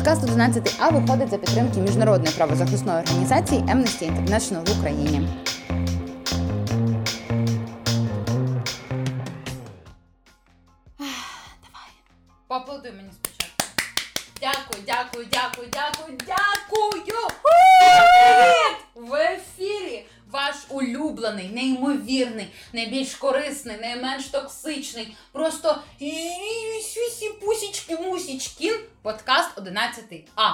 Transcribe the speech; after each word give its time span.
Подкаст 0.00 0.22
11А 0.22 0.92
виходить 0.92 1.30
за 1.30 1.38
підтримки 1.38 1.80
міжнародної 1.80 2.36
правозахисної 2.36 2.98
організації 2.98 3.60
Amnesty 3.60 4.02
International 4.02 4.74
в 4.74 4.78
Україні. 4.78 5.28
Давай. 10.98 11.90
Поаплодуй 12.48 12.92
мені 12.92 13.10
спочатку. 13.12 13.64
Дякую, 14.40 14.84
дякую, 14.86 15.26
дякую, 15.32 15.68
дякую, 15.72 16.18
дякую! 16.26 17.28
Привіт! 17.42 18.76
В 18.94 19.14
ефірі 19.14 20.06
ваш 20.30 20.54
улюблений, 20.68 21.48
неймовірний, 21.48 22.54
найбільш 22.72 23.14
корисний, 23.14 23.76
найменш 23.80 24.26
токсичний, 24.26 25.16
просто 25.32 25.82
подкаст 29.40 29.58
11А. 29.58 30.52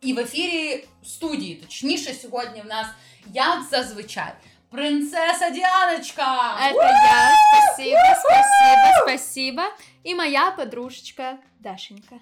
І 0.00 0.12
в 0.12 0.18
ефірі 0.18 0.88
студії, 1.04 1.54
точніше, 1.54 2.14
сьогодні 2.14 2.62
в 2.62 2.66
нас, 2.66 2.86
як 3.32 3.62
зазвичай, 3.70 4.32
принцеса 4.70 5.50
Діаночка! 5.50 6.56
Это 6.60 6.82
я. 6.82 7.32
Спасибо, 7.64 7.98
спасибо, 8.20 9.02
спасибо. 9.02 9.62
И 10.06 10.14
моя 10.14 10.50
подружечка 10.50 11.36
Дашенька. 11.60 12.16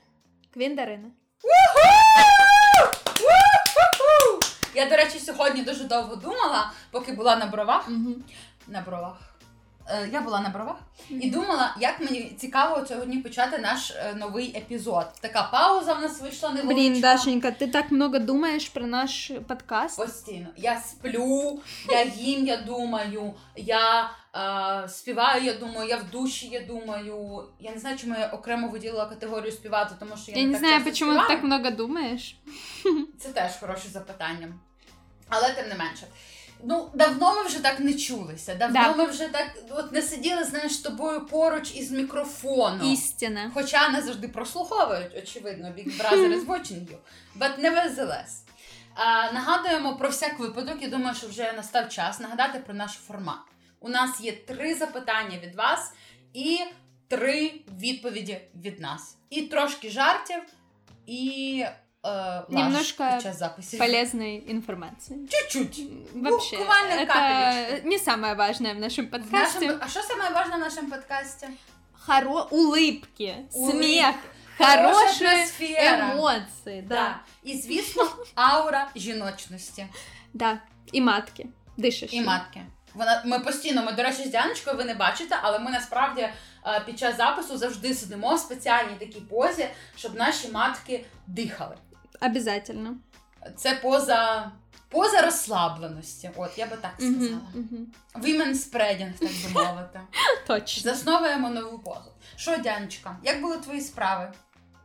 Квін 0.55 0.75
Дарина. 0.75 1.09
Я, 4.75 4.87
до 4.87 4.97
речі, 4.97 5.19
сьогодні 5.19 5.63
дуже 5.63 5.85
довго 5.85 6.17
думала, 6.17 6.73
поки 6.91 7.13
була 7.13 7.37
на 7.37 7.47
бровах. 7.47 7.89
На 8.67 8.81
бровах. 8.81 9.34
Е, 9.89 10.09
Я 10.13 10.21
була 10.21 10.41
на 10.41 10.49
бровах 10.49 10.77
і 11.11 11.31
думала, 11.31 11.77
як 11.81 12.01
мені 12.01 12.37
цікаво 12.41 12.87
сьогодні 12.87 13.19
почати 13.19 13.59
наш 13.59 13.91
е, 13.91 14.15
новий 14.15 14.57
епізод. 14.57 15.07
Така 15.21 15.43
пауза 15.43 15.95
в 15.95 16.01
нас 16.03 16.21
вийшла 16.21 16.51
невеличка. 16.51 16.75
Блин, 16.75 17.01
Дашенька, 17.01 17.49
ты 17.49 17.71
так 17.71 17.91
много 17.91 18.19
думаешь 18.19 18.69
про 18.69 18.87
наш 18.87 19.33
подкаст. 19.49 19.97
Постійно. 19.97 20.47
Я 20.57 20.81
сплю, 20.81 21.63
я 21.89 22.05
їм, 22.05 22.47
я 22.47 22.57
думаю, 22.57 23.35
я 23.57 24.11
е, 24.85 24.89
співаю, 24.89 25.45
я 25.45 25.55
думаю, 25.55 25.89
я 25.89 25.97
в 25.97 26.11
душі, 26.11 26.47
я 26.49 26.61
думаю. 26.61 27.45
Я 27.61 27.73
не 27.73 27.79
знаю, 27.79 27.99
чому 27.99 28.15
я 28.19 28.27
окремо 28.27 28.69
виділила 28.69 29.07
категорію 29.07 29.53
співати, 29.53 29.95
тому 30.01 30.17
що 30.17 30.33
я, 30.33 30.39
Я 30.39 30.45
не 30.47 30.53
так 30.53 30.61
знаю, 30.61 30.85
ты 30.85 30.95
співаю. 30.95 31.29
так 31.29 31.43
много 31.45 31.71
думаешь. 31.71 32.37
Це 33.21 33.29
теж 33.29 33.53
хороше 33.61 33.89
запитання. 33.89 34.49
Але 35.29 35.53
тим 35.53 35.69
не 35.69 35.75
менше. 35.75 36.07
Ну, 36.67 36.91
давно 36.95 37.35
ми 37.35 37.43
вже 37.43 37.63
так 37.63 37.81
не 37.81 37.95
чулися. 37.95 38.55
Давно 38.55 38.81
Да. 38.83 38.95
ми 38.95 39.07
вже 39.07 39.29
так 39.29 39.51
от 39.71 39.93
не 39.93 40.03
сиділи, 40.03 40.45
знаєш, 40.45 40.73
з 40.73 40.79
тобою 40.79 41.27
поруч 41.27 41.75
із 41.75 41.91
мікрофоном. 41.91 42.93
Истина. 42.93 43.51
Хоча 43.55 43.89
не 43.89 44.03
завжди 44.03 44.29
прослуховують, 44.29 45.17
очевидно, 45.17 45.69
Big 45.69 46.01
Brother 46.01 46.33
is 46.35 46.47
watching 46.47 46.87
you. 46.87 46.97
But 47.39 47.61
nevertheless. 47.61 48.29
А, 48.95 49.33
нагадуємо 49.33 49.97
про 49.97 50.09
всяк 50.09 50.39
випадок, 50.39 50.77
я 50.81 50.89
думаю, 50.89 51.15
що 51.15 51.29
вже 51.29 51.53
настав 51.53 51.89
час 51.89 52.21
нагадати 52.21 52.59
про 52.59 52.75
наш 52.75 52.91
формат. 52.93 53.41
У 53.81 53.89
нас 53.89 54.21
є 54.21 54.33
три 54.33 54.75
запитання 54.75 55.39
від 55.43 55.55
вас 55.55 55.93
і 56.33 56.61
три 57.09 57.53
відповіді 57.81 58.41
від 58.65 58.81
нас. 58.81 59.17
І 59.31 59.43
трошки 59.43 59.91
жартів, 59.91 60.43
і 61.07 61.65
е, 62.06 62.10
лаж 62.10 62.44
Немножко 62.50 63.04
під 63.14 63.22
час 63.24 63.40
записів. 63.40 63.80
Полезной 63.80 64.52
информации. 64.52 65.18
Чуть-чуть. 65.30 65.82
Вообще, 66.16 66.58
Буквально 66.58 67.02
это 67.02 67.06
капелечку. 67.08 67.88
не 67.90 68.00
самое 68.00 68.34
важное 68.34 68.74
в 68.74 68.80
нашем 68.80 69.06
В 69.06 69.12
подкасте. 69.12 69.60
нашем- 69.66 69.80
а 69.82 69.88
що 69.88 70.02
саме 70.02 70.30
важне 70.30 70.56
в 70.56 70.60
нашому 70.60 70.90
подкасті? 70.90 71.48
Хоро... 71.94 72.48
Улыбки, 72.52 73.36
Улыбки. 73.56 73.72
смех, 73.72 74.16
Хороша 74.58 74.94
хорошие 74.94 75.30
атмосфера. 75.36 76.14
эмоции, 76.16 76.82
да. 76.82 76.96
Да. 76.96 77.20
І, 77.44 77.58
звісно, 77.58 78.10
аура 78.36 78.88
жіночності. 78.96 79.88
Да. 80.34 80.60
И 80.96 81.02
матки. 81.02 81.46
Дышишь. 81.78 82.10
І 82.14 82.22
матки. 82.22 82.62
Вона 82.94 83.22
ми 83.26 83.40
постійно, 83.40 83.84
ми, 83.84 83.92
до 83.92 84.04
речі, 84.04 84.24
з 84.24 84.30
Діаночкою 84.32 84.78
ви 84.78 84.86
не 84.86 84.94
бачите, 84.94 85.38
але 85.42 85.60
ми 85.60 85.72
насправді 85.72 86.22
е, 86.22 86.34
під 86.86 87.00
час 87.00 87.18
запису 87.18 87.58
завжди 87.58 87.94
сидимо 87.94 88.36
в 88.36 88.40
спеціальній 88.40 88.96
такій 89.00 89.22
позі, 89.22 89.68
щоб 89.96 90.16
наші 90.16 90.48
матки 90.52 91.06
дихали. 91.28 91.76
Обязательно. 92.22 92.96
Це 93.58 93.76
поза, 93.82 94.52
поза 94.90 95.22
розслабленості. 95.22 96.32
От 96.36 96.58
я 96.58 96.66
би 96.66 96.78
так 96.82 96.92
сказала. 96.98 97.42
Мгм, 97.54 97.68
мгм. 97.72 97.88
Women 98.16 98.54
spreading, 98.54 99.12
так 99.20 99.54
би 99.54 99.64
мовити. 99.66 100.00
Точно. 100.48 100.92
Засновуємо 100.92 101.50
нову 101.50 101.80
позу. 101.80 102.12
Що, 102.36 102.58
Діаночка, 102.58 103.18
як 103.24 103.42
були 103.42 103.58
твої 103.58 103.82
справи? 103.82 104.32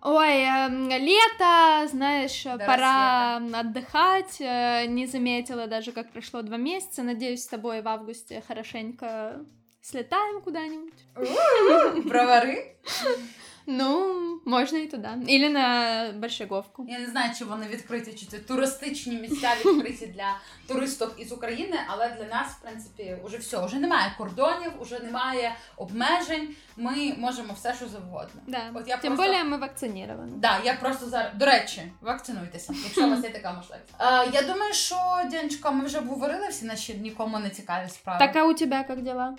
Ой, 0.06 0.28
эм, 0.44 0.88
лето, 0.90 1.88
знаешь, 1.88 2.44
До 2.44 2.58
пора 2.58 3.38
отдыхать. 3.38 4.40
э, 4.40 4.86
Не 4.88 5.06
заметила 5.06 5.66
даже, 5.66 5.92
как 5.92 6.12
прошло 6.12 6.42
два 6.42 6.56
месяца. 6.58 7.02
Надеюсь, 7.02 7.42
с 7.42 7.46
тобой 7.46 7.80
в 7.80 7.88
августе 7.88 8.42
хорошенько 8.48 9.32
слетаем 9.80 10.40
куда-нибудь. 10.42 10.94
Бровари? 12.04 12.76
Ну, 13.71 14.41
можно 14.45 14.77
и 14.77 14.87
туда. 14.87 15.17
Или 15.27 15.47
на 15.47 16.11
Большеговку. 16.15 16.85
Я 16.89 16.99
не 16.99 17.07
знаю, 17.07 17.31
чи 17.37 17.45
вони 17.45 17.67
відкриті, 17.67 18.13
чи 18.19 18.25
це 18.25 18.39
туристичні 18.39 19.15
місця 19.15 19.51
відкриті 19.65 20.07
для 20.15 20.37
туристів 20.67 21.07
із 21.17 21.31
України, 21.31 21.77
але 21.87 22.09
для 22.09 22.35
нас, 22.35 22.47
в 22.47 22.61
принципі, 22.61 23.17
вже 23.23 23.37
все, 23.37 23.65
вже 23.65 23.75
немає 23.79 24.13
кордонів, 24.17 24.71
вже 24.81 24.99
немає 24.99 25.55
обмежень. 25.77 26.55
Ми 26.77 27.13
можемо 27.17 27.53
все, 27.53 27.73
що 27.73 27.87
завгодно. 27.87 28.41
Да. 28.47 28.61
От 28.73 28.87
я 28.87 28.97
Тем 28.97 29.15
просто- 29.15 29.33
более 29.33 29.43
мы 29.43 29.59
вакцинированы. 29.59 30.35
Да, 30.35 30.59
я 30.63 30.73
просто 30.73 31.05
зараз. 31.09 31.31
До 31.35 31.45
речі, 31.45 31.91
вакцинуйтеся, 32.01 32.73
якщо 32.83 33.07
у 33.07 33.09
вас 33.09 33.23
є 33.23 33.29
така 33.29 33.53
можливість. 33.53 33.93
Е, 33.99 34.29
я 34.33 34.41
думаю, 34.41 34.73
що 34.73 34.95
Дянечка, 35.31 35.71
ми 35.71 35.85
вже 35.85 35.97
обговорили 35.99 36.47
всі 36.47 36.65
наші 36.65 36.93
нікому 36.93 37.39
не 37.39 37.49
цікаві 37.49 37.89
справи. 37.89 38.19
Так, 38.19 38.35
а 38.35 38.45
у 38.45 38.53
тебя 38.53 38.83
как 38.83 39.01
дела? 39.01 39.35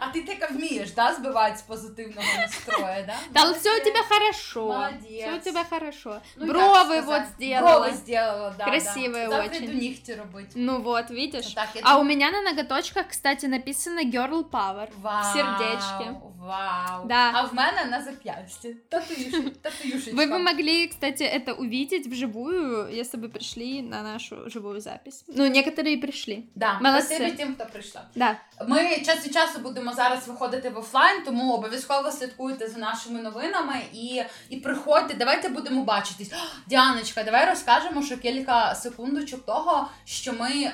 А 0.00 0.08
ти 0.08 0.22
така 0.22 0.52
вмієш, 0.52 0.90
да, 0.90 1.14
збивати 1.14 1.56
з 1.56 1.62
позитивного 1.62 2.28
настрою, 2.38 3.04
да? 3.06 3.14
Да, 3.30 3.50
все 3.52 3.80
у 3.80 3.84
тебя 3.84 4.02
хорошо. 4.08 4.66
Молодец. 4.66 5.20
Все 5.20 5.34
у 5.34 5.38
тебя 5.38 5.64
хорошо. 5.70 6.20
Ну, 6.36 6.46
як 6.46 6.56
Бровы 6.56 6.84
сказати, 6.84 7.06
вот 7.06 7.22
сделала. 7.36 7.78
Брови 7.78 7.96
сделала, 7.96 8.54
да. 8.58 8.64
Красивые 8.64 9.28
да. 9.28 9.30
Завтра 9.30 9.56
очень. 9.56 9.64
йду 9.64 9.72
нігті 9.72 10.14
робити. 10.14 10.48
Ну 10.54 10.80
вот, 10.80 11.10
видишь. 11.10 11.46
Так, 11.54 11.68
я 11.74 11.80
А 11.84 11.98
у 11.98 12.04
меня 12.04 12.30
на 12.30 12.42
ноготочках, 12.42 13.08
кстати, 13.08 13.48
написано 13.48 14.00
Girl 14.00 14.44
Power. 14.44 14.88
Вау, 15.02 15.34
сердечки. 15.34 16.14
Вау. 16.38 17.06
Да. 17.06 17.30
А 17.34 17.42
в 17.42 17.54
мене 17.54 17.84
на 17.90 18.02
зап'ясті. 18.02 18.76
Татуюшечка. 18.88 19.50
татуюшечка. 19.62 20.16
Вы 20.16 20.26
бы 20.26 20.38
могли, 20.38 20.88
кстати, 20.88 21.22
это 21.22 21.52
увидеть 21.52 22.06
вживую, 22.06 22.88
если 22.98 23.20
бы 23.20 23.28
пришли 23.28 23.82
на 23.82 24.02
нашу 24.02 24.50
живую 24.50 24.80
запись. 24.80 25.24
Ну, 25.28 25.44
некоторые 25.44 26.00
пришли. 26.00 26.42
Да, 26.54 26.78
Молодці. 26.82 27.14
спасибі 27.14 27.30
тим, 27.36 27.54
хто 27.54 27.66
прийшла. 27.72 28.02
Да. 28.14 28.36
Ми 28.68 28.96
час 29.04 29.24
від 29.26 29.32
часу 29.34 29.58
будемо 29.58 29.71
зараз 29.93 30.27
виходити 30.27 30.69
в 30.69 30.77
офлайн, 30.77 31.23
тому 31.25 31.53
обов'язково 31.53 32.11
слідкуйте 32.11 32.67
за 32.67 32.79
нашими 32.79 33.21
новинами 33.21 33.75
і, 33.93 34.21
і 34.49 34.57
приходьте. 34.57 35.13
Давайте 35.13 35.49
будемо 35.49 35.83
бачитись. 35.83 36.31
Діаночка, 36.67 37.23
давай 37.23 37.49
розкажемо, 37.49 38.03
що 38.03 38.17
кілька 38.17 38.75
секундочок 38.75 39.45
того, 39.45 39.87
що 40.05 40.33
ми 40.33 40.71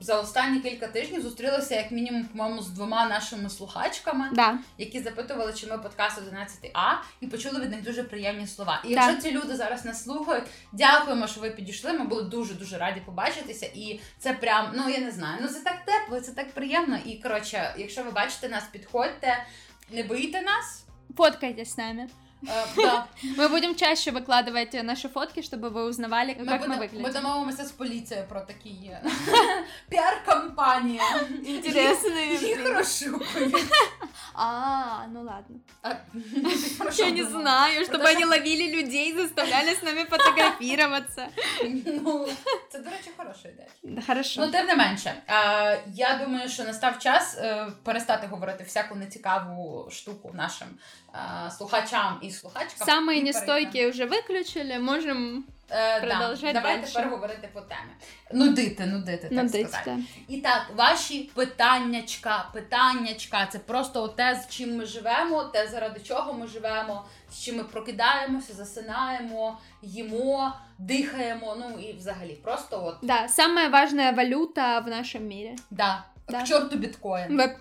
за 0.00 0.20
останні 0.20 0.60
кілька 0.60 0.86
тижнів 0.86 1.22
зустрілися 1.22 1.74
як 1.74 1.90
мінімум, 1.90 2.24
по-моєму, 2.24 2.62
з 2.62 2.68
двома 2.68 3.08
нашими 3.08 3.50
слухачками. 3.50 4.28
Да. 4.32 4.58
які 4.78 5.00
запитували, 5.00 5.52
чи 5.52 5.66
ми 5.66 5.78
подкаст 5.78 6.22
11А, 6.22 6.94
і 7.20 7.26
почули 7.26 7.60
від 7.60 7.70
них 7.70 7.82
дуже 7.82 8.02
приємні 8.02 8.46
слова. 8.46 8.82
І 8.84 8.92
якщо 8.92 9.22
ці 9.22 9.32
люди 9.32 9.56
зараз 9.56 9.84
нас 9.84 10.04
слухають, 10.04 10.44
дякуємо, 10.72 11.26
що 11.26 11.40
ви 11.40 11.50
підійшли. 11.50 11.92
Ми 11.92 12.04
були 12.04 12.22
дуже 12.22 12.54
дуже 12.54 12.78
раді 12.78 13.00
побачитися. 13.00 13.66
І 13.74 14.00
це 14.18 14.32
прям, 14.32 14.72
ну 14.74 14.88
я 14.88 14.98
не 14.98 15.10
знаю, 15.10 15.38
ну 15.42 15.48
це 15.48 15.60
так 15.60 15.84
тепло, 15.84 16.20
це 16.20 16.32
так 16.32 16.52
приємно. 16.52 16.98
І 17.04 17.14
коротше, 17.22 17.74
якщо 17.78 18.02
ви 18.02 18.10
бачите 18.10 18.48
нас, 18.48 18.64
підходьте, 18.72 19.44
не 19.90 20.02
бийте 20.02 20.42
нас. 20.42 20.84
Фоткайтесь 21.16 21.70
с 21.70 21.76
нами. 21.76 22.08
Е, 22.47 22.65
да. 22.77 23.07
Мы 23.37 23.49
будем 23.49 23.75
чаще 23.75 24.11
выкладывать 24.11 24.83
наши 24.83 25.09
фотки, 25.09 25.41
чтобы 25.41 25.69
вы 25.69 25.83
узнавали, 25.89 26.35
Ми, 26.39 26.45
как 26.45 26.61
мы 26.61 26.67
будемо, 26.67 26.77
ми 26.77 26.87
выглядим. 26.87 27.13
домовимося 27.13 27.65
з 27.65 27.71
поліцією 27.71 28.25
про 28.27 28.41
такі 28.41 28.69
е, 28.69 29.01
піар-кампанія. 29.89 31.03
Интересные. 31.45 32.47
Їх 32.47 32.77
розшукують. 32.77 33.65
А, 34.33 35.07
ну 35.13 35.23
ладно. 35.23 35.55
А, 35.81 35.89
ти 35.89 36.69
про 36.79 36.91
що 36.91 37.03
Я 37.05 37.11
не 37.11 37.23
думала? 37.23 37.41
знаю, 37.41 37.81
чтобы 37.83 37.91
Потому 37.91 38.15
они 38.15 38.25
ловили 38.25 38.71
людей, 38.81 39.13
заставляли 39.13 39.69
с 39.71 39.83
нами 39.83 40.05
фотографироваться. 40.05 41.27
Ну, 41.85 42.27
це, 42.71 42.79
до 42.79 42.89
речі, 42.89 43.11
хороша 43.17 43.49
ідея. 43.49 43.67
Да, 43.83 44.01
хорошо. 44.01 44.41
Ну, 44.45 44.51
тим 44.51 44.65
не 44.65 44.75
менше, 44.75 45.13
е, 45.27 45.83
я 45.93 46.19
думаю, 46.25 46.49
що 46.49 46.63
настав 46.63 46.99
час 46.99 47.37
е, 47.37 47.67
перестати 47.83 48.27
говорити 48.27 48.63
всяку 48.63 48.95
нецікаву 48.95 49.89
штуку 49.91 50.31
нашим 50.33 50.67
е, 51.15 51.51
слухачам 51.51 52.19
і 52.21 52.31
слухачкам. 52.31 52.87
Самые 52.87 53.13
і 53.13 53.23
нестойкие 53.23 53.89
уже 53.89 54.05
выключили, 54.05 54.79
можем 54.79 55.43
Е, 55.71 56.01
Продовжать 56.01 56.53
да, 56.53 56.61
давайте 56.61 56.81
дальше. 56.81 56.93
тепер 56.93 57.09
говорити 57.09 57.49
по 57.53 57.61
темі. 57.61 57.91
Нудити, 58.33 58.85
нудити, 58.85 59.29
так 59.29 59.31
надыть. 59.31 59.67
сказати. 59.67 59.81
да. 59.85 60.35
І 60.35 60.41
так, 60.41 60.65
ваші 60.75 61.31
питаннячка, 61.35 62.49
питаннячка 62.53 63.45
це 63.51 63.59
просто 63.59 64.07
те, 64.07 64.35
з 64.43 64.55
чим 64.55 64.77
ми 64.77 64.85
живемо, 64.85 65.43
те, 65.43 65.67
заради 65.67 65.99
чого 65.99 66.33
ми 66.33 66.47
живемо, 66.47 67.05
з 67.31 67.43
чим 67.43 67.57
ми 67.57 67.63
прокидаємося, 67.63 68.53
засинаємо, 68.53 69.57
їмо, 69.81 70.53
дихаємо. 70.77 71.55
Ну 71.59 71.79
і 71.79 71.93
взагалі, 71.93 72.33
просто 72.43 72.85
от 72.85 72.95
Да, 73.01 73.27
самая 73.27 73.69
важная 73.69 74.11
валюта 74.11 74.79
в 74.79 74.87
нашем 74.87 75.27
мире. 75.27 75.55
да. 75.71 76.03
Да. 76.29 76.39
К 76.39 76.45
чорту 76.45 76.77
біткоін. 76.77 77.37
Ве- 77.41 77.55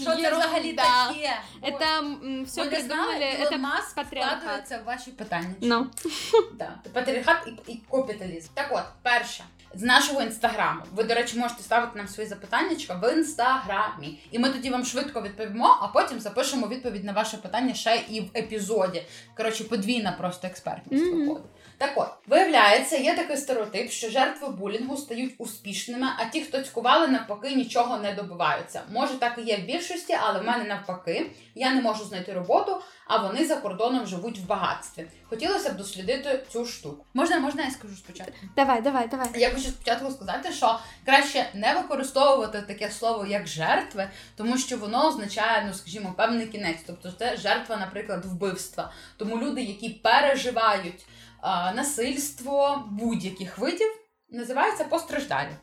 Що 0.00 0.04
це 0.04 0.30
взагалі 0.30 0.64
Ерунда. 0.64 1.08
таке? 1.08 1.36
Это 1.62 2.44
все 2.44 2.64
придумали, 2.64 3.24
это 3.24 3.58
Маск 3.58 3.98
вкладається 3.98 4.78
в 4.78 4.84
ваші 4.84 5.10
питання. 5.10 5.54
Ну, 5.60 5.86
Да. 6.58 6.78
Патріархат 6.92 7.48
і, 7.66 7.72
і 7.72 7.80
капіталізм. 7.90 8.48
Так 8.54 8.68
от, 8.70 8.84
перше, 9.02 9.44
з 9.74 9.82
нашого 9.82 10.22
інстаграму. 10.22 10.82
Ви, 10.94 11.04
до 11.04 11.14
речі, 11.14 11.38
можете 11.38 11.62
ставити 11.62 11.98
нам 11.98 12.08
свої 12.08 12.28
запитання 12.28 12.76
в 13.02 13.12
інстаграмі. 13.12 14.20
І 14.30 14.38
ми 14.38 14.50
тоді 14.50 14.70
вам 14.70 14.84
швидко 14.84 15.22
відповімо, 15.22 15.78
а 15.80 15.88
потім 15.88 16.20
запишемо 16.20 16.68
відповідь 16.68 17.04
на 17.04 17.12
ваше 17.12 17.36
питання 17.36 17.74
ще 17.74 18.02
і 18.10 18.20
в 18.20 18.30
епізоді. 18.36 19.02
Коротше, 19.36 19.64
подвійна 19.64 20.12
просто 20.12 20.46
експертність 20.46 21.04
виходить. 21.04 21.44
Так 21.82 21.92
от, 21.96 22.08
виявляється, 22.26 22.96
є 22.96 23.14
такий 23.14 23.36
стереотип, 23.36 23.90
що 23.90 24.10
жертви 24.10 24.48
булінгу 24.48 24.96
стають 24.96 25.34
успішними, 25.38 26.06
а 26.18 26.24
ті, 26.24 26.40
хто 26.40 26.62
цькували, 26.62 27.08
навпаки, 27.08 27.54
нічого 27.54 27.98
не 27.98 28.12
добиваються. 28.12 28.82
Може, 28.92 29.14
так 29.14 29.38
і 29.38 29.42
є 29.42 29.56
в 29.56 29.64
більшості, 29.64 30.18
але 30.22 30.40
в 30.40 30.44
мене 30.44 30.64
навпаки. 30.64 31.30
Я 31.54 31.74
не 31.74 31.80
можу 31.80 32.04
знайти 32.04 32.32
роботу, 32.32 32.80
а 33.12 33.16
вони 33.16 33.46
за 33.46 33.56
кордоном 33.56 34.06
живуть 34.06 34.38
в 34.38 34.46
багатстві. 34.46 35.06
Хотілося 35.28 35.70
б 35.70 35.76
дослідити 35.76 36.44
цю 36.52 36.66
штуку. 36.66 37.04
Можна, 37.14 37.38
можна 37.38 37.64
я 37.64 37.70
скажу 37.70 37.96
спочатку? 37.96 38.32
давай, 38.56 38.82
давай, 38.82 39.08
давай. 39.08 39.28
Я 39.34 39.50
хочу 39.50 39.68
спочатку 39.68 40.10
сказати, 40.10 40.52
що 40.52 40.78
краще 41.04 41.50
не 41.54 41.74
використовувати 41.74 42.62
таке 42.62 42.90
слово 42.90 43.26
як 43.26 43.46
жертви, 43.46 44.10
тому 44.36 44.58
що 44.58 44.76
воно 44.76 45.08
означає, 45.08 45.64
ну 45.66 45.74
скажімо, 45.74 46.14
певний 46.16 46.46
кінець. 46.46 46.80
Тобто 46.86 47.12
це 47.18 47.36
жертва, 47.36 47.76
наприклад, 47.76 48.24
вбивства. 48.24 48.92
Тому 49.16 49.38
люди, 49.38 49.62
які 49.62 49.88
переживають 49.88 51.06
а, 51.40 51.72
насильство 51.72 52.84
будь-яких 52.90 53.58
видів, 53.58 53.88
називаються 54.30 54.84
постраждалі. 54.84 55.56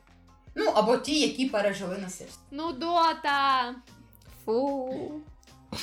Ну 0.55 0.71
або 0.75 0.97
ті, 0.97 1.19
які 1.19 1.45
пережили 1.45 1.97
насильство. 1.97 2.43
Ну, 2.51 2.71
Дота. 2.71 3.75
Фу. 4.45 5.21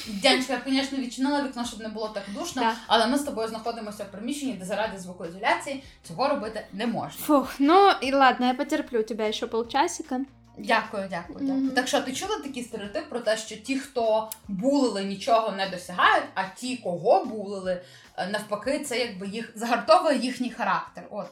Дянечка, 0.08 0.52
я, 0.52 0.60
звісно, 0.72 0.98
відчинила 0.98 1.42
вікно, 1.42 1.64
щоб 1.64 1.80
не 1.80 1.88
було 1.88 2.08
так 2.08 2.22
душно, 2.34 2.62
Да. 2.62 2.74
але 2.86 3.06
ми 3.06 3.18
з 3.18 3.22
тобою 3.22 3.48
знаходимося 3.48 4.04
в 4.04 4.10
приміщенні, 4.10 4.52
де 4.52 4.64
заради 4.64 4.98
звукоізоляції 4.98 5.82
цього 6.02 6.28
робити 6.28 6.66
не 6.72 6.86
можна. 6.86 7.20
Фух, 7.26 7.54
ну 7.58 7.90
и 8.02 8.12
ладно, 8.14 8.46
я 8.46 8.54
потерплю 8.54 9.02
тебя 9.02 9.28
еще 9.28 9.46
полчасика. 9.46 10.20
Дякую, 10.58 11.06
дякую, 11.10 11.38
дякую. 11.40 11.54
Мгм. 11.60 11.70
Так 11.70 11.88
що 11.88 12.00
ти 12.00 12.12
чула 12.12 12.38
такий 12.38 12.62
стереотип 12.62 13.08
про 13.08 13.20
те, 13.20 13.36
що 13.36 13.56
ті, 13.56 13.78
хто 13.78 14.30
булили, 14.48 15.04
нічого 15.04 15.50
не 15.52 15.68
досягають, 15.68 16.24
а 16.34 16.42
ті, 16.56 16.76
кого 16.76 17.24
булили, 17.24 17.82
е, 18.16 18.26
навпаки, 18.26 18.78
це 18.78 18.98
якби 18.98 19.26
їх 19.28 19.52
загартовує 19.54 20.18
їхній 20.18 20.50
характер. 20.50 21.04
От. 21.10 21.26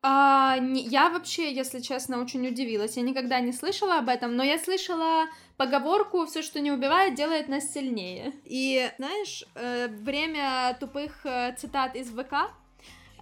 А, 0.00 0.58
не- 0.58 0.82
я 0.82 1.10
вообще, 1.10 1.52
если 1.52 1.80
честно, 1.80 2.20
очень 2.20 2.46
удивилась. 2.46 2.96
Я 2.96 3.02
никогда 3.02 3.40
не 3.40 3.52
слышала 3.52 3.98
об 3.98 4.08
этом, 4.08 4.36
но 4.36 4.44
я 4.44 4.58
слышала 4.58 5.26
поговорку 5.56 6.24
«все, 6.26 6.42
что 6.42 6.60
не 6.60 6.70
убивает, 6.70 7.14
делает 7.14 7.48
нас 7.48 7.72
сильнее». 7.72 8.32
И, 8.44 8.88
знаешь, 8.98 9.44
э, 9.56 9.88
время 9.88 10.76
тупых 10.78 11.26
э, 11.26 11.54
цитат 11.58 11.96
из 11.96 12.10
ВК 12.10 12.32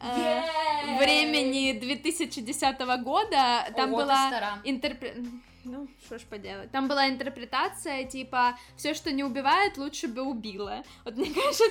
э, 0.02 0.42
времени 0.98 1.72
2010 1.78 2.78
года, 3.02 3.66
там 3.74 3.94
Ого, 3.94 4.02
была 4.02 4.28
стара 4.28 4.58
интерпре... 5.65 5.71
Ну, 5.71 5.87
что 6.05 6.17
ж 6.17 6.23
поделать. 6.23 6.71
Там 6.71 6.87
была 6.87 7.07
интерпретация, 7.07 8.03
типа, 8.05 8.57
все, 8.75 8.93
что 8.93 9.11
не 9.11 9.23
убивает, 9.23 9.77
лучше 9.77 10.07
бы 10.07 10.21
убило. 10.21 10.83
Вот 11.05 11.17
мне 11.17 11.29
кажется, 11.29 11.63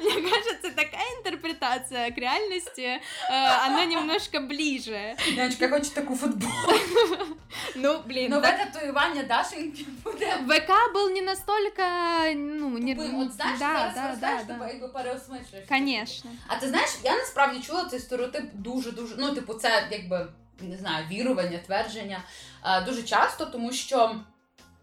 мне 0.00 0.30
кажется, 0.30 0.70
такая 0.70 1.06
интерпретация 1.18 2.10
к 2.10 2.18
реальности, 2.18 2.80
э, 2.80 3.66
она 3.66 3.84
немножко 3.84 4.40
ближе. 4.40 5.16
Дянечка, 5.34 5.64
я 5.64 5.70
хочу 5.70 5.90
таку 5.90 6.14
футболку. 6.14 6.72
Ну, 7.74 8.02
блин, 8.06 8.30
Нове 8.30 8.52
так 8.52 8.72
татуювання 8.72 9.22
Дашеньки 9.22 9.86
буде. 10.04 10.38
ВК 10.46 10.94
был 10.94 11.10
не 11.10 11.22
настолько, 11.22 11.82
ну, 12.34 12.78
не... 12.78 12.94
Тупим. 12.94 13.20
От 13.20 13.32
знаєш, 13.32 13.58
да, 13.58 13.66
зараз 13.66 13.94
да, 13.94 14.08
ростеш, 14.08 14.46
да, 14.46 14.54
типу, 14.54 14.64
да. 14.64 14.68
якби 14.68 14.88
переосмислюєш. 14.88 15.68
Конечно. 15.68 16.30
А 16.46 16.56
ти 16.56 16.68
знаєш, 16.68 16.90
я 17.04 17.16
насправді 17.16 17.60
чула 17.60 17.84
цей 17.84 18.00
стереотип 18.00 18.44
дуже 18.54 18.92
дуже. 18.92 19.14
Ну, 19.18 19.34
типу, 19.34 19.54
це 19.54 19.88
якби 19.90 20.28
не 20.67 20.77
знаю, 20.77 21.05
вірування, 21.11 21.59
твердження 21.65 22.19
е, 22.65 22.81
дуже 22.81 23.03
часто, 23.03 23.45
тому 23.45 23.71
що. 23.71 24.15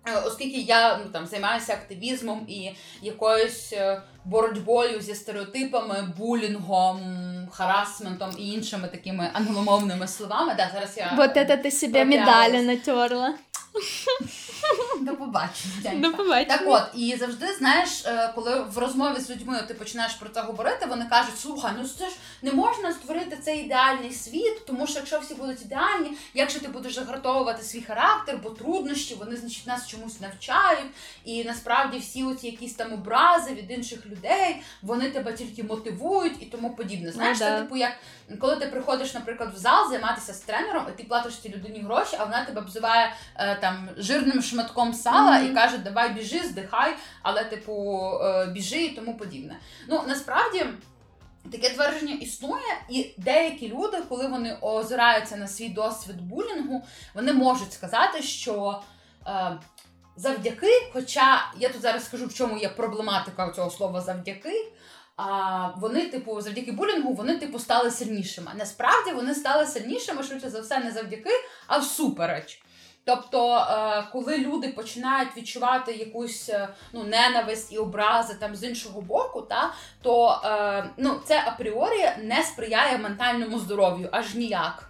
е, 0.09 0.21
Оскільки 0.27 0.61
я 0.61 0.97
ну, 0.97 1.05
там 1.13 1.27
займаюся 1.27 1.73
активізмом 1.73 2.45
і 2.49 2.71
якоюсь 3.03 3.73
е, 3.73 4.03
боротьбою 4.25 5.01
зі 5.01 5.15
стереотипами, 5.15 6.15
булінгом, 6.19 7.01
харасментом 7.53 8.31
і 8.39 8.53
іншими 8.53 8.89
такими 8.89 9.31
англомовними 9.33 10.09
словами, 10.09 10.55
да, 10.57 10.71
зараз 10.75 10.97
я 10.97 11.13
Вот 11.17 11.37
это 11.37 11.57
ты 11.65 11.71
себе 11.71 12.05
медалі 12.05 12.63
натерла. 12.63 13.35
до 15.01 15.17
побачення. 15.17 15.75
Дянька. 15.83 16.11
побачимо. 16.11 16.59
Так 16.59 16.63
от, 16.67 17.01
і 17.01 17.17
завжди 17.17 17.55
знаєш, 17.59 18.07
е, 18.07 18.33
коли 18.35 18.61
в 18.61 18.79
розмові 18.79 19.21
з 19.21 19.31
людьми 19.31 19.65
ти 19.69 19.75
починаєш 19.75 20.15
про 20.15 20.29
це 20.29 20.41
говорити, 20.41 20.87
вони 20.87 21.07
кажуть: 21.11 21.39
слухай, 21.39 21.73
ну 21.79 21.89
це 21.89 22.09
ж 22.09 22.17
не 22.43 22.53
можна 22.53 22.93
створити 22.93 23.39
цей 23.45 23.65
ідеальний 23.65 24.13
світ, 24.13 24.67
тому 24.67 24.87
що 24.87 24.99
якщо 24.99 25.19
всі 25.19 25.35
будуть 25.35 25.63
ідеальні, 25.63 26.13
як 26.35 26.51
же 26.51 26.61
ти 26.61 26.69
будеш 26.69 26.95
загартовувати 26.95 27.63
свій 27.63 27.83
характер, 27.83 28.41
бо 28.43 28.51
труднощі, 28.51 29.15
вони 29.15 29.37
значить 29.37 29.67
нас 29.67 29.87
чомусь 29.87 30.21
навчають, 30.21 30.91
і 31.25 31.45
насправді 31.45 31.99
всі 31.99 32.25
оці 32.25 32.47
якісь 32.47 32.75
там 32.75 32.93
образи 32.93 33.55
від 33.55 33.71
інших 33.71 34.07
людей, 34.07 34.63
вони 34.83 35.11
тебе 35.11 35.33
тільки 35.33 35.63
мотивують 35.63 36.43
і 36.43 36.47
тому 36.47 36.71
подібне. 36.71 37.13
Знаєш, 37.13 37.39
Ну, 37.41 37.47
це 37.47 37.59
типу 37.61 37.77
як 37.77 37.93
коли 38.41 38.57
ти 38.57 38.67
приходиш, 38.67 39.15
наприклад, 39.15 39.55
в 39.55 39.59
зал 39.59 39.91
займатися 39.91 40.33
з 40.35 40.41
тренером, 40.41 40.85
і 40.89 40.99
ти 40.99 41.05
платиш 41.05 41.39
цій 41.39 41.49
людині 41.49 41.81
гроші, 41.81 42.17
а 42.21 42.25
вона 42.25 42.45
тебе 42.45 42.61
обзиває 42.61 43.13
е, 43.37 43.58
там 43.61 43.89
жирним 43.97 44.43
шматком 44.43 44.95
сала 44.95 45.39
Мгм. 45.39 45.51
і 45.51 45.55
каже, 45.55 45.79
давай 45.79 46.13
біжи, 46.13 46.39
здихай, 46.45 46.97
але 47.23 47.45
типу 47.45 48.03
е, 48.25 48.47
біжи 48.47 48.85
і 48.85 48.95
тому 48.97 49.17
подібне. 49.17 49.57
Ну 49.89 50.05
насправді. 50.09 50.67
Таке 51.53 51.71
твердження 51.71 52.15
існує, 52.15 52.79
і 52.91 53.15
деякі 53.17 53.69
люди, 53.69 53.99
коли 54.09 54.27
вони 54.27 54.59
озираються 54.61 55.37
на 55.37 55.47
свій 55.47 55.69
досвід 55.69 56.21
булінгу, 56.21 56.85
вони 57.15 57.33
можуть 57.33 57.73
сказати, 57.73 58.23
що 58.23 58.83
е, 59.27 59.59
завдяки, 60.17 60.91
хоча 60.93 61.53
я 61.59 61.69
тут 61.69 61.83
зараз 61.83 62.05
скажу, 62.05 62.27
в 62.27 62.35
чому 62.35 62.59
є 62.59 62.69
проблематика 62.69 63.53
цього 63.57 63.71
слова 63.71 64.01
завдяки. 64.01 64.73
А 65.17 65.69
вони, 65.77 66.07
типу, 66.07 66.41
завдяки 66.41 66.73
булінгу, 66.73 67.13
вони 67.13 67.39
типу 67.39 67.59
стали 67.59 67.91
сильнішими. 67.91 68.53
Насправді 68.57 69.13
вони 69.13 69.35
стали 69.35 69.67
сильнішими, 69.67 70.23
швидше 70.23 70.51
за 70.51 70.61
все, 70.61 70.79
не 70.79 70.91
завдяки, 70.91 71.31
а 71.67 71.79
всупереч. 71.79 72.63
Тобто, 73.09 73.57
е, 73.57 74.05
коли 74.13 74.39
люди 74.39 74.69
починають 74.69 75.37
відчувати 75.37 75.93
якусь 75.93 76.49
е, 76.49 76.69
ну, 76.93 77.05
ненависть 77.05 77.73
і 77.73 77.79
образи 77.79 78.35
там 78.41 78.57
з 78.57 78.65
іншого 78.65 79.01
боку, 79.01 79.43
та, 79.43 79.73
то 80.03 80.41
е, 80.45 80.91
ну, 80.97 81.21
це 81.25 81.43
апріорі 81.47 82.11
не 82.23 82.43
сприяє 82.43 82.99
ментальному 82.99 83.59
здоров'ю 83.59 84.09
аж 84.13 84.35
ніяк. 84.35 84.88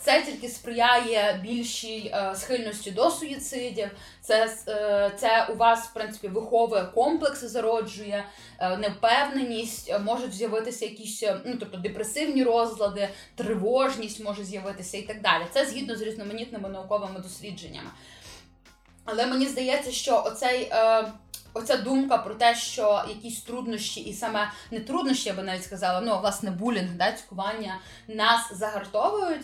Це 0.00 0.22
тільки 0.22 0.48
сприяє 0.48 1.40
більшій 1.42 2.12
е, 2.14 2.34
схильності 2.36 2.90
до 2.90 3.10
суїцидів. 3.10 3.90
Це, 4.20 4.56
е, 4.68 5.12
це 5.16 5.46
у 5.46 5.56
вас, 5.56 5.86
в 5.86 5.92
принципі, 5.92 6.28
виховує 6.28 6.84
комплекси, 6.84 7.48
зароджує 7.48 8.24
е, 8.58 8.76
невпевненість, 8.76 10.00
можуть 10.00 10.34
з'явитися 10.34 10.84
якісь 10.84 11.22
ну, 11.44 11.56
тобто 11.60 11.78
депресивні 11.78 12.42
розлади, 12.44 13.08
тривожність 13.34 14.24
може 14.24 14.44
з'явитися 14.44 14.96
і 14.96 15.02
так 15.02 15.20
далі. 15.22 15.42
Це 15.52 15.66
згідно 15.66 15.96
з 15.96 16.02
різноманітними 16.02 16.68
науковими 16.68 17.20
дослідженнями. 17.20 17.90
Але 19.04 19.26
мені 19.26 19.46
здається, 19.46 19.92
що 19.92 20.22
оцей. 20.26 20.72
Оця 21.56 21.76
думка 21.76 22.18
про 22.18 22.34
те, 22.34 22.54
що 22.54 23.04
якісь 23.08 23.42
труднощі, 23.42 24.00
і 24.00 24.12
саме 24.12 24.50
не 24.70 24.80
труднощі, 24.80 25.28
я 25.28 25.34
би 25.34 25.42
навіть 25.42 25.64
сказала, 25.64 26.00
ну 26.00 26.18
власне 26.20 26.50
булінг, 26.50 26.90
да, 26.90 27.12
цькування 27.12 27.78
нас 28.08 28.52
загартовують. 28.52 29.42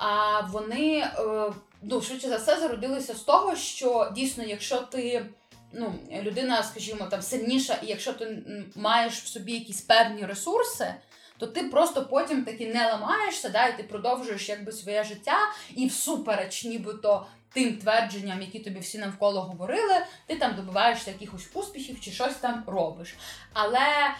А 0.00 0.40
вони 0.40 0.98
е, 0.98 1.52
ну, 1.82 2.02
швидше 2.02 2.28
за 2.28 2.36
все 2.36 2.60
зародилися 2.60 3.14
з 3.14 3.20
того, 3.20 3.56
що 3.56 4.12
дійсно, 4.14 4.44
якщо 4.44 4.76
ти 4.76 5.26
ну, 5.72 5.94
людина, 6.22 6.62
скажімо, 6.62 7.06
там 7.10 7.22
сильніша, 7.22 7.78
і 7.82 7.86
якщо 7.86 8.12
ти 8.12 8.42
маєш 8.76 9.14
в 9.14 9.26
собі 9.26 9.52
якісь 9.52 9.80
певні 9.80 10.26
ресурси, 10.26 10.94
то 11.38 11.46
ти 11.46 11.62
просто 11.62 12.06
потім 12.06 12.44
таки 12.44 12.66
не 12.74 12.92
ламаєшся, 12.92 13.48
да, 13.48 13.66
і 13.66 13.76
ти 13.76 13.82
продовжуєш 13.82 14.48
якби 14.48 14.72
своє 14.72 15.04
життя 15.04 15.38
і 15.76 15.86
всупереч, 15.86 16.64
нібито. 16.64 17.26
Тим 17.52 17.76
твердженням, 17.78 18.40
які 18.40 18.58
тобі 18.58 18.80
всі 18.80 18.98
навколо 18.98 19.42
говорили, 19.42 19.94
ти 20.26 20.36
там 20.36 20.54
добиваєшся 20.56 21.10
якихось 21.10 21.48
успіхів 21.54 22.00
чи 22.00 22.10
щось 22.10 22.34
там 22.34 22.64
робиш. 22.66 23.14
Але 23.52 24.14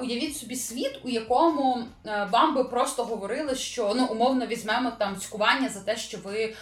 уявіть 0.00 0.36
собі 0.36 0.56
світ, 0.56 1.00
у 1.04 1.08
якому 1.08 1.84
е, 2.06 2.28
вам 2.30 2.54
би 2.54 2.64
просто 2.64 3.04
говорили, 3.04 3.54
що 3.54 3.92
ну 3.96 4.06
умовно 4.06 4.46
візьмемо 4.46 4.92
там 4.98 5.16
цькування 5.16 5.68
за 5.68 5.80
те, 5.80 5.96
що 5.96 6.18
ви 6.18 6.42
е, 6.42 6.54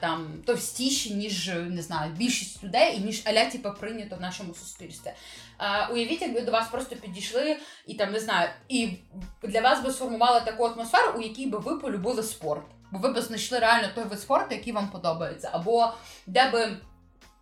там 0.00 0.26
товстіші, 0.46 1.14
ніж 1.14 1.48
не 1.70 1.82
знаю, 1.82 2.12
більшість 2.12 2.64
людей, 2.64 2.96
і 2.96 3.00
ніж 3.00 3.22
аля 3.26 3.44
типа 3.44 3.70
прийнято 3.70 4.16
в 4.16 4.20
нашому 4.20 4.54
суспільстві. 4.54 5.10
Уявіть, 5.92 6.22
якби 6.22 6.40
до 6.40 6.52
вас 6.52 6.68
просто 6.68 6.96
підійшли 6.96 7.56
і 7.86 7.94
там 7.94 8.12
не 8.12 8.20
знаю, 8.20 8.48
і 8.68 8.88
для 9.42 9.60
вас 9.60 9.82
би 9.84 9.90
сформували 9.90 10.40
таку 10.40 10.64
атмосферу, 10.64 11.18
у 11.18 11.20
якій 11.20 11.46
би 11.46 11.58
ви 11.58 11.78
полюбили 11.78 12.22
спорт, 12.22 12.66
бо 12.90 12.98
ви 12.98 13.12
б 13.12 13.20
знайшли 13.20 13.58
реально 13.58 13.88
той 13.94 14.04
вид 14.04 14.20
спорту, 14.20 14.54
який 14.54 14.72
вам 14.72 14.88
подобається, 14.88 15.50
або 15.52 15.92
де 16.26 16.50
би. 16.50 16.76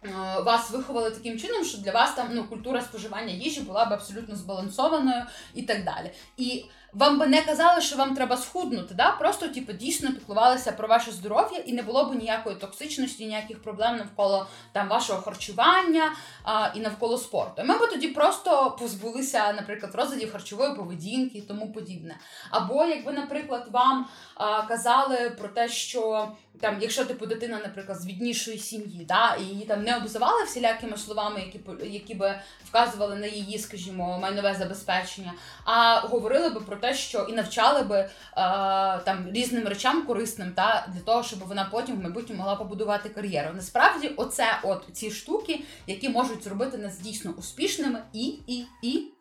Е, 0.05 0.41
вас 0.41 0.71
виховали 0.71 1.11
таким 1.11 1.39
чином, 1.39 1.65
що 1.65 1.79
для 1.79 1.93
вас 1.93 2.15
там 2.15 2.29
ну 2.33 2.45
культура 2.45 2.81
споживання 2.81 3.33
їжі 3.33 3.61
була 3.61 3.85
б 3.85 3.93
абсолютно 3.93 4.37
збалансованою 4.37 5.23
і 5.55 5.63
так 5.63 5.85
далі. 5.85 6.11
І 6.37 6.65
вам 6.93 7.19
би 7.19 7.27
не 7.27 7.43
казали, 7.43 7.81
що 7.81 7.97
вам 7.97 8.15
треба 8.15 8.37
схуднути, 8.37 8.95
да? 8.95 9.11
просто 9.11 9.49
типу, 9.49 9.73
дійсно 9.73 10.13
піклувалися 10.13 10.73
про 10.73 10.89
ваше 10.89 11.13
здоров'я 11.13 11.59
і 11.59 11.73
не 11.73 11.83
було 11.83 12.05
б 12.05 12.15
ніякої 12.15 12.57
токсичності, 12.57 13.27
ніяких 13.27 13.63
проблем 13.63 13.97
навколо 13.97 14.47
там 14.73 14.89
вашого 14.89 15.23
харчування 15.23 16.13
а, 16.45 16.71
і 16.75 16.81
навколо 16.81 17.19
спорту. 17.19 17.63
Ми 17.65 17.79
б 17.79 17.91
тоді 17.91 18.09
просто 18.09 18.77
позбулися, 18.79 19.53
наприклад, 19.53 19.95
розладів 19.95 20.33
харчової 20.33 20.75
поведінки 20.75 21.39
і 21.39 21.43
тому 21.43 21.73
подібне. 21.73 22.17
Або 22.51 22.85
якби, 22.85 23.13
наприклад, 23.13 23.69
вам 23.71 24.07
а, 24.35 24.63
казали 24.63 25.31
про 25.39 25.49
те, 25.49 25.69
що 25.69 26.33
там, 26.61 26.77
якщо 26.81 27.05
типу 27.05 27.27
дитина, 27.27 27.61
наприклад, 27.63 28.01
з 28.01 28.05
біднішої 28.05 28.59
сім'ї, 28.59 29.05
да, 29.09 29.37
і 29.41 29.43
її 29.45 29.65
там 29.65 29.83
не 29.83 29.97
обзивали 29.97 30.45
всілякими 30.45 30.97
словами, 30.97 31.41
які 31.41 31.61
які 31.91 32.15
би 32.15 32.41
вказували 32.69 33.17
на 33.17 33.27
її, 33.27 33.59
скажімо, 33.59 34.19
майнове 34.19 34.55
забезпечення, 34.55 35.33
а 35.65 36.01
говорили 36.01 36.49
би 36.49 36.61
про 36.61 36.77
те, 36.77 36.95
що 36.95 37.27
і 37.31 37.33
навчали 37.33 37.83
би 37.83 37.97
е, 37.97 38.09
там 39.05 39.31
різним 39.33 39.69
речам 39.69 40.07
корисним, 40.07 40.53
та 40.53 40.87
для 40.95 41.01
того, 41.01 41.23
щоб 41.23 41.39
вона 41.39 41.69
потім 41.71 41.97
в 41.97 42.03
майбутньому 42.03 42.39
могла 42.39 42.57
побудувати 42.57 43.09
кар'єру. 43.09 43.55
Насправді, 43.55 44.09
оце 44.17 44.59
от 44.63 44.85
ці 44.93 45.11
штуки, 45.11 45.61
які 45.87 46.09
можуть 46.09 46.45
зробити 46.45 46.79
нас 46.79 46.99
дійсно 46.99 47.35
успішними 47.39 48.03
і 48.13 48.39
і 48.47 48.65
і. 48.83 49.13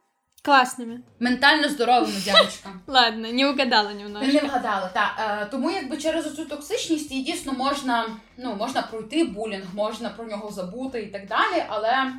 Класними. 0.43 0.99
Ментально 1.19 1.69
здоровими 1.69 2.13
дівчатками. 2.13 2.75
Ладно, 2.87 3.31
не 3.31 3.49
угадала 3.49 3.93
немножко. 3.93 4.33
Не 4.33 4.39
вгадала, 4.39 4.89
так. 4.93 5.15
Е, 5.19 5.47
тому 5.51 5.71
якби 5.71 5.97
через 5.97 6.35
цю 6.35 6.45
токсичність 6.45 7.09
дійсно 7.09 7.53
можна, 7.53 8.05
ну, 8.37 8.55
можна 8.55 8.81
пройти 8.81 9.23
булінг, 9.23 9.65
можна 9.73 10.09
про 10.09 10.25
нього 10.25 10.51
забути 10.51 11.01
і 11.01 11.07
так 11.07 11.27
далі, 11.27 11.65
але 11.69 12.13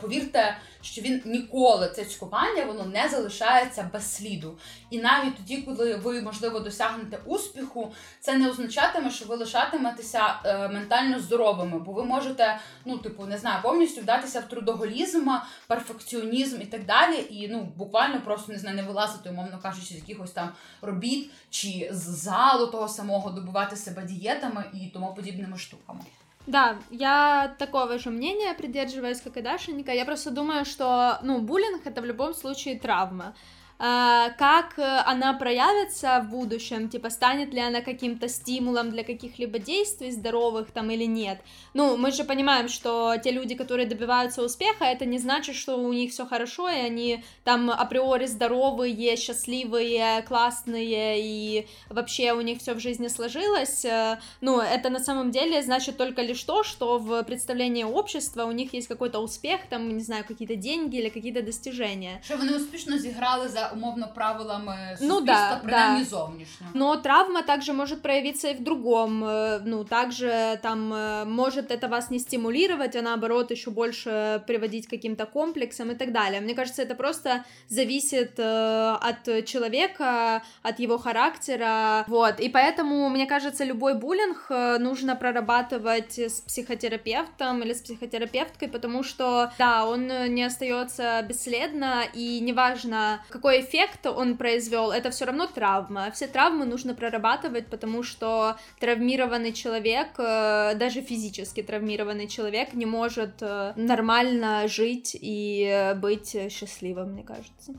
повірте, 0.00 0.56
що 0.82 1.02
він 1.02 1.22
ніколи 1.24 1.92
це 1.96 2.04
цькування 2.04 2.64
воно 2.64 2.84
не 2.84 3.08
залишається 3.08 3.90
без 3.92 4.14
сліду. 4.14 4.58
І 4.90 4.98
навіть 4.98 5.36
тоді, 5.36 5.62
коли 5.62 5.96
ви, 5.96 6.22
можливо, 6.22 6.60
досягнете 6.60 7.18
успіху, 7.24 7.92
це 8.20 8.38
не 8.38 8.50
означатиме, 8.50 9.10
що 9.10 9.26
ви 9.26 9.36
лишатиметеся 9.36 10.40
е, 10.44 10.68
ментально 10.68 11.20
здоровими, 11.20 11.78
бо 11.78 11.92
ви 11.92 12.04
можете, 12.04 12.58
ну, 12.84 12.98
типу, 12.98 13.26
не 13.26 13.38
знаю, 13.38 13.62
повністю 13.62 14.00
вдатися 14.00 14.40
в 14.40 14.48
трудоголізм, 14.48 15.28
перфекціонізм 15.66 16.60
і 16.60 16.66
так 16.66 16.84
далі. 16.84 17.26
І 17.30 17.48
ну, 17.48 17.72
буквально 17.76 18.20
просто 18.20 18.52
не 18.52 18.58
знаю, 18.58 18.76
не 18.76 18.82
вилазити, 18.82 19.30
умовно 19.30 19.58
кажучи, 19.62 19.94
з 19.94 19.96
якихось 19.96 20.30
там 20.30 20.52
робіт 20.82 21.30
чи 21.50 21.90
з 21.92 22.02
залу 22.02 22.66
того 22.66 22.88
самого 22.88 23.30
добувати 23.30 23.76
себе 23.76 24.02
дієтами 24.02 24.64
і 24.74 24.86
тому 24.86 25.14
подібними 25.14 25.58
штуками. 25.58 26.00
Да, 26.46 26.76
я 26.90 27.54
такого 27.58 27.98
же 27.98 28.10
мнения 28.10 28.52
придерживаюсь, 28.54 29.20
как 29.20 29.36
и 29.38 29.42
Дашенька. 29.42 29.92
Я 29.92 30.04
просто 30.04 30.30
думаю, 30.30 30.64
что, 30.64 31.18
ну, 31.22 31.40
буллинг 31.40 31.86
это 31.86 32.02
в 32.02 32.04
любом 32.04 32.34
случае 32.34 32.78
травма. 32.78 33.34
А, 33.78 34.30
как 34.30 34.78
э, 34.78 34.82
она 35.04 35.32
проявится 35.34 36.20
в 36.24 36.30
будущем, 36.30 36.88
типа 36.88 37.10
станет 37.10 37.52
ли 37.52 37.60
она 37.60 37.80
каким-то 37.80 38.28
стимулом 38.28 38.90
для 38.90 39.02
каких-либо 39.02 39.58
действий 39.58 40.12
здоровых 40.12 40.70
там 40.70 40.90
или 40.90 41.04
нет. 41.04 41.40
Ну, 41.74 41.96
мы 41.96 42.12
же 42.12 42.22
понимаем, 42.22 42.68
что 42.68 43.16
те 43.22 43.32
люди, 43.32 43.56
которые 43.56 43.86
добиваются 43.86 44.44
успеха, 44.44 44.84
это 44.84 45.04
не 45.04 45.18
значит, 45.18 45.56
что 45.56 45.76
у 45.76 45.92
них 45.92 46.12
все 46.12 46.24
хорошо, 46.24 46.68
и 46.68 46.76
они 46.76 47.24
там 47.42 47.68
априори 47.68 48.26
здоровые, 48.26 49.16
счастливые, 49.16 50.22
классные, 50.22 51.16
и 51.18 51.66
вообще 51.88 52.32
у 52.32 52.40
них 52.42 52.60
все 52.60 52.74
в 52.74 52.78
жизни 52.78 53.08
сложилось. 53.08 53.84
Э, 53.84 54.20
ну, 54.40 54.60
это 54.60 54.88
на 54.88 55.00
самом 55.00 55.32
деле 55.32 55.62
значит 55.62 55.96
только 55.96 56.22
лишь 56.22 56.42
то, 56.44 56.62
что 56.62 56.98
в 56.98 57.24
представлении 57.24 57.84
общества 57.84 58.44
у 58.44 58.52
них 58.52 58.72
есть 58.72 58.86
какой-то 58.86 59.18
успех, 59.18 59.62
там, 59.68 59.96
не 59.96 60.02
знаю, 60.04 60.24
какие-то 60.24 60.54
деньги 60.54 60.96
или 60.96 61.08
какие-то 61.08 61.42
достижения. 61.42 62.22
Что 62.24 62.34
они 62.34 62.54
успешно 62.54 62.98
сыграли 62.98 63.48
за 63.48 63.73
умовно 63.74 64.08
правилами 64.14 64.96
ну, 65.00 65.20
да, 65.20 65.60
принаймні 65.64 66.04
да. 66.04 66.08
зовнішньо. 66.10 66.66
Но 66.74 66.96
травма 66.96 67.42
также 67.42 67.72
может 67.72 68.02
проявиться 68.02 68.48
и 68.48 68.54
в 68.54 68.60
другом. 68.60 69.24
Э, 69.24 69.60
ну, 69.64 69.84
также 69.84 70.58
там 70.62 70.92
э, 70.92 71.24
может 71.24 71.70
это 71.70 71.88
вас 71.88 72.10
не 72.10 72.18
стимулировать, 72.18 72.96
а 72.96 73.02
наоборот 73.02 73.50
еще 73.50 73.70
больше 73.70 74.42
приводить 74.46 74.86
к 74.86 74.90
каким-то 74.90 75.26
комплексам 75.26 75.90
и 75.90 75.94
так 75.94 76.12
далее. 76.12 76.40
Мне 76.40 76.54
кажется, 76.54 76.82
это 76.82 76.94
просто 76.94 77.44
зависит 77.68 78.38
э, 78.38 78.96
от 79.00 79.44
человека, 79.44 80.42
от 80.62 80.80
его 80.80 80.98
характера, 80.98 82.04
вот. 82.08 82.40
И 82.40 82.48
поэтому, 82.48 83.08
мне 83.08 83.26
кажется, 83.26 83.64
любой 83.64 83.94
буллинг 83.94 84.50
нужно 84.80 85.16
прорабатывать 85.16 86.18
с 86.18 86.40
психотерапевтом 86.40 87.62
или 87.62 87.72
с 87.72 87.80
психотерапевткой, 87.80 88.68
потому 88.68 89.02
что, 89.02 89.52
да, 89.58 89.86
он 89.86 90.06
не 90.34 90.44
остается 90.44 91.22
бесследно, 91.22 92.02
и 92.14 92.40
неважно, 92.40 93.20
какой 93.28 93.53
какой 93.53 93.61
эффект 93.61 94.05
он 94.05 94.37
произвел, 94.37 94.91
это 94.91 95.09
все 95.09 95.25
равно 95.25 95.47
травма. 95.47 96.11
Все 96.11 96.27
травмы 96.27 96.65
нужно 96.65 96.93
прорабатывать, 96.93 97.67
потому 97.69 98.03
что 98.03 98.55
травмированный 98.79 99.53
человек, 99.53 100.07
э, 100.17 100.75
даже 100.75 101.01
физически 101.01 101.63
травмированный 101.63 102.27
человек, 102.27 102.73
не 102.73 102.85
может 102.85 103.41
э, 103.41 103.73
нормально 103.75 104.67
жить 104.67 105.17
и 105.19 105.93
быть 106.01 106.35
счастливым, 106.49 107.13
мне 107.13 107.23
кажется. 107.23 107.73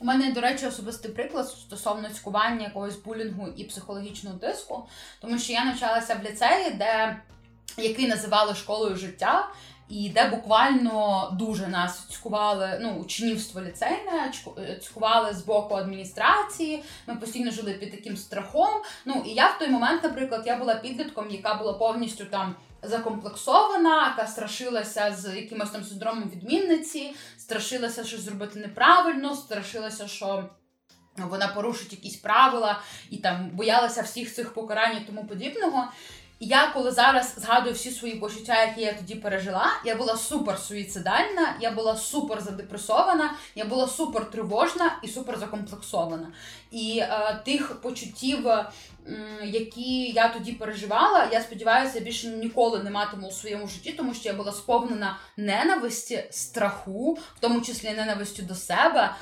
У 0.00 0.04
мене, 0.04 0.32
до 0.32 0.40
речі, 0.40 0.66
особистий 0.66 1.10
приклад 1.10 1.48
стосовно 1.48 2.08
цькування 2.08 2.64
якогось 2.64 2.96
булінгу 2.96 3.48
і 3.56 3.64
психологічного 3.64 4.38
тиску, 4.38 4.88
тому 5.20 5.38
що 5.38 5.52
я 5.52 5.64
навчалася 5.64 6.14
в 6.14 6.30
ліцеї, 6.30 6.70
де 6.70 7.20
який 7.76 8.08
називали 8.08 8.54
школою 8.54 8.96
життя 8.96 9.48
і 9.89 10.09
де 10.09 10.29
буквально 10.29 11.29
дуже 11.39 11.67
нас 11.67 12.05
цькували, 12.09 12.79
ну, 12.81 12.93
учнівство 12.93 13.61
ліцейне, 13.61 14.31
цькували 14.81 15.33
з 15.33 15.41
боку 15.41 15.75
адміністрації. 15.75 16.83
Ми 17.07 17.15
постійно 17.15 17.51
жили 17.51 17.73
під 17.73 17.91
таким 17.91 18.17
страхом. 18.17 18.69
Ну 19.05 19.23
і 19.25 19.29
я 19.29 19.47
в 19.47 19.59
той 19.59 19.69
момент, 19.69 20.03
наприклад, 20.03 20.43
я 20.45 20.57
була 20.57 20.75
підлітком, 20.75 21.29
яка 21.29 21.53
була 21.53 21.73
повністю 21.73 22.25
там. 22.25 22.55
Закомплексована, 22.81 24.07
яка 24.07 24.27
страшилася 24.27 25.15
з 25.15 25.35
якимось 25.35 25.69
там 25.69 25.83
синдромом 25.83 26.29
відмінниці, 26.29 27.15
страшилася 27.37 28.03
щось 28.03 28.19
зробити 28.19 28.59
неправильно, 28.59 29.35
страшилася, 29.35 30.07
що 30.07 30.49
вона 31.17 31.47
порушить 31.47 31.91
якісь 31.91 32.15
правила 32.15 32.81
і 33.09 33.17
там 33.17 33.49
боялася 33.53 34.01
всіх 34.01 34.33
цих 34.33 34.53
покарань 34.53 34.97
і 34.97 35.05
тому 35.05 35.27
подібного 35.27 35.87
я 36.39 36.67
коли 36.67 36.91
зараз 36.91 37.33
згадую 37.37 37.75
всі 37.75 37.91
свої 37.91 38.15
почуття, 38.15 38.63
які 38.63 38.81
я 38.81 38.93
тоді 38.93 39.15
пережила, 39.15 39.67
я 39.85 39.95
була 39.95 40.17
супер 40.17 40.59
суїцидальна, 40.59 41.55
я 41.61 41.71
була 41.71 41.97
супер 41.97 42.41
задепресована, 42.41 43.33
я 43.55 43.65
була 43.65 43.87
супер 43.87 44.31
тривожна 44.31 44.99
і 45.03 45.07
супер 45.07 45.37
закомплексована. 45.39 46.27
І 46.71 46.99
е, 46.99 47.41
тих 47.45 47.81
почуттів 47.81 48.47
які 49.43 50.11
я 50.11 50.29
тоді 50.29 50.51
переживала, 50.51 51.27
я 51.31 51.41
сподіваюся, 51.41 51.99
більше 51.99 52.27
ніколи 52.27 52.83
не 52.83 52.89
матиму 52.89 53.27
у 53.27 53.31
своєму 53.31 53.67
житті, 53.67 53.91
тому 53.91 54.13
що 54.13 54.29
я 54.29 54.35
була 54.35 54.51
сповнена 54.51 55.17
ненависті, 55.37 56.23
страху, 56.31 57.13
в 57.35 57.39
тому 57.39 57.61
числі 57.61 57.91
ненавистю 57.91 58.43
до 58.43 58.55
себе, 58.55 59.15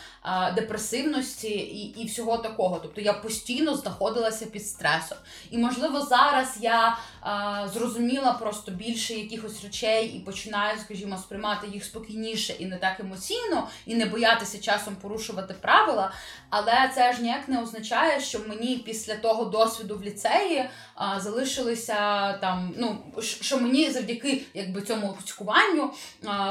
депресивності 0.56 1.50
і 1.50 2.01
і 2.01 2.06
всього 2.06 2.38
такого. 2.38 2.80
Тобто 2.82 3.01
я 3.01 3.13
постійно 3.13 3.75
знаходилася 3.75 4.46
під 4.46 4.68
стресом. 4.68 5.18
І, 5.51 5.58
можливо, 5.58 6.01
зараз 6.01 6.58
я 6.62 6.98
а, 7.22 7.68
зрозуміла 7.74 8.34
просто 8.34 8.72
більше 8.72 9.13
якихось 9.13 9.63
речей 9.63 10.08
і 10.08 10.20
починаю, 10.20 10.80
скажімо, 10.80 11.18
сприймати 11.18 11.68
їх 11.68 11.84
спокійніше 11.84 12.54
і 12.54 12.66
не 12.66 12.77
так 12.77 13.00
емоційно, 13.00 13.68
і 13.86 13.96
не 13.96 14.06
боятися 14.06 14.60
часом 14.60 14.96
порушувати 14.96 15.54
правила. 15.54 16.12
Але 16.50 16.92
це 16.96 17.13
ж 17.13 17.22
ніяк 17.22 17.37
не 17.48 17.62
означає, 17.62 18.22
що 18.22 18.39
мені 18.48 18.77
після 18.86 19.15
того 19.15 19.46
досвіду 19.46 19.98
в 19.98 20.03
ліцеї 20.03 20.70
а, 20.96 21.20
залишилися 21.20 22.34
там. 22.34 22.74
Ну 22.77 22.98
що 23.22 23.60
мені 23.60 23.89
завдяки 23.89 24.41
якби 24.53 24.82
цьому 24.82 25.17
цькуванню 25.25 25.94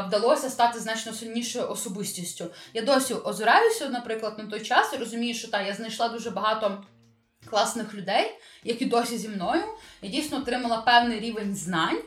вдалося 0.07 0.51
стати 0.51 0.79
значно 0.79 1.13
сильнішою 1.13 1.71
особистістю. 1.71 2.45
Я 2.75 2.83
досі 2.83 3.15
озираюся, 3.15 3.89
наприклад, 3.89 4.39
на 4.39 4.47
той 4.47 4.61
час 4.61 4.93
і 4.95 4.97
розумію, 4.97 5.35
що 5.35 5.49
та 5.49 5.63
я 5.63 5.75
знайшла 5.75 6.09
дуже 6.09 6.31
багато 6.31 6.85
класних 7.51 7.95
людей, 7.95 8.39
які 8.65 8.85
досі 8.85 9.19
зі 9.19 9.29
мною. 9.29 9.63
Я 10.03 10.11
дійсно 10.11 10.39
отримала 10.39 10.77
певний 10.77 11.21
рівень 11.21 11.55
знань. 11.55 11.99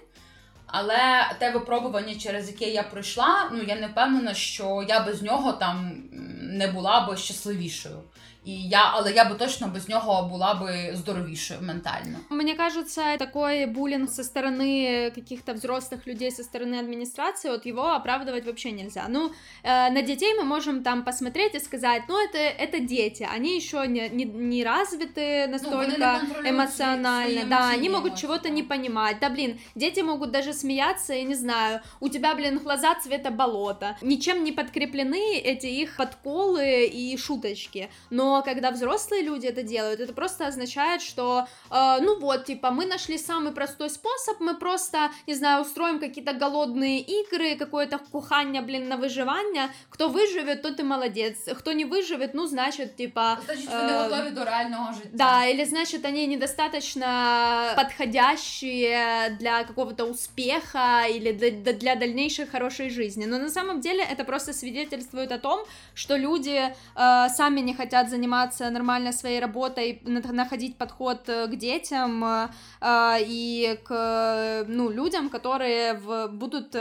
Але 0.71 1.31
те 1.39 1.51
випробування, 1.51 2.15
через 2.15 2.47
яке 2.47 2.69
я 2.69 2.83
пройшла, 2.83 3.49
ну 3.53 3.63
я 3.63 3.75
не 3.75 3.87
впевнена, 3.87 4.33
що 4.33 4.85
я 4.87 4.99
без 4.99 5.21
нього 5.21 5.53
там 5.53 6.03
не 6.41 6.67
була 6.67 7.07
би 7.07 7.17
щасливішою. 7.17 8.03
І 8.44 8.68
я, 8.68 8.90
але 8.94 9.12
я 9.12 9.24
би 9.24 9.34
точно 9.34 9.68
без 9.68 9.88
нього 9.88 10.28
була 10.28 10.54
би 10.54 10.96
здоровішою 10.96 11.60
ментально. 11.62 12.18
Мне 12.30 12.54
кажется, 12.54 13.16
такой 13.16 13.66
буллинг 13.66 14.10
со 14.10 14.22
стороны 14.22 15.10
каких-то 15.14 15.52
взрослых 15.54 16.06
людей, 16.06 16.30
со 16.30 16.42
стороны 16.42 16.78
администрации, 16.78 17.50
вот 17.50 17.66
его 17.66 17.82
оправдывать 17.82 18.44
вообще 18.44 18.72
нельзя. 18.72 19.06
Ну, 19.08 19.30
э, 19.62 19.90
на 19.90 20.02
детей 20.02 20.34
мы 20.38 20.44
можем 20.44 20.82
там 20.82 21.04
посмотреть 21.04 21.54
и 21.54 21.60
сказать, 21.60 22.02
ну, 22.08 22.14
это, 22.18 22.38
это 22.38 22.80
дети, 22.80 23.26
они 23.36 23.56
еще 23.56 23.86
не, 23.88 24.08
не, 24.10 24.24
не 24.24 24.64
развиты 24.64 25.46
настолько 25.48 25.86
не 25.86 25.96
контролюють 25.96 26.46
эмоционально, 26.46 27.28
свої- 27.28 27.38
свої 27.38 27.48
да, 27.48 27.56
емоційні 27.56 27.78
они 27.78 27.90
могут 27.90 28.06
емоції, 28.06 28.20
чего-то 28.20 28.48
да. 28.48 28.54
не 28.54 28.62
понимать, 28.62 29.16
да, 29.20 29.28
блин, 29.28 29.58
дети 29.74 30.02
могут 30.02 30.30
даже 30.30 30.52
смеяться, 30.52 31.14
я 31.14 31.24
не 31.24 31.34
знаю, 31.34 31.80
у 32.00 32.08
тебя, 32.08 32.34
блин, 32.34 32.60
глаза 32.64 32.94
цвета 32.94 33.30
болота, 33.30 33.96
ничем 34.02 34.44
не 34.44 34.52
подкреплены 34.52 35.42
эти 35.44 35.66
их 35.66 35.96
подколы 35.96 36.84
и 36.84 37.16
шуточки, 37.16 37.88
но 38.10 38.27
когда 38.45 38.71
взрослые 38.71 39.23
люди 39.23 39.47
это 39.47 39.63
делают, 39.63 39.99
это 39.99 40.13
просто 40.13 40.47
означает, 40.47 41.01
что, 41.01 41.47
э, 41.71 41.97
ну 42.01 42.19
вот, 42.19 42.45
типа, 42.45 42.71
мы 42.71 42.85
нашли 42.85 43.17
самый 43.17 43.51
простой 43.51 43.89
способ, 43.89 44.39
мы 44.39 44.55
просто, 44.55 44.97
не 45.27 45.35
знаю, 45.35 45.61
устроим 45.61 45.99
какие-то 45.99 46.33
голодные 46.33 46.99
игры, 46.99 47.55
какое-то 47.55 47.99
кухання, 48.11 48.61
блин, 48.61 48.87
на 48.87 48.97
выживание, 48.97 49.69
кто 49.89 50.09
выживет, 50.09 50.61
тот 50.61 50.79
и 50.79 50.83
молодец, 50.83 51.35
кто 51.59 51.73
не 51.73 51.85
выживет, 51.85 52.33
ну, 52.33 52.47
значит, 52.47 52.95
типа... 52.95 53.37
Значить, 53.45 53.69
вони 53.69 53.89
Е, 53.93 54.09
готові 54.09 54.29
до 54.29 54.45
реального 54.45 54.93
життя. 54.93 55.09
Да, 55.13 55.45
или 55.45 55.65
значит 55.65 56.05
они 56.05 56.27
недостаточно 56.27 57.73
подходящие 57.75 59.37
для 59.39 59.63
какого-то 59.63 60.03
успеха 60.05 61.05
или 61.09 61.31
для, 61.31 61.73
для 61.73 61.95
дальнейшей 61.95 62.45
хорошей 62.45 62.89
жизни. 62.89 63.25
Но 63.25 63.37
на 63.37 63.49
самом 63.49 63.81
деле 63.81 64.03
это 64.11 64.23
просто 64.23 64.53
свидетельствует 64.53 65.31
о 65.31 65.37
том, 65.37 65.59
что 65.93 66.17
люди 66.17 66.59
э, 66.95 67.29
сами 67.29 67.61
не 67.61 67.73
хотят 67.73 68.09
заниматься 68.09 68.18
нормально 68.27 69.11
своей 69.11 69.39
работой, 69.39 70.01
на- 70.03 70.33
находить 70.33 70.77
подход 70.77 71.27
э, 71.27 71.47
к 71.47 71.55
детям 71.55 72.23
э, 72.23 72.47
э, 72.81 73.17
и 73.21 73.79
к 73.83 74.65
ну, 74.67 74.89
людям, 74.89 75.29
которые 75.29 75.93
в- 75.93 76.27
будут 76.27 76.75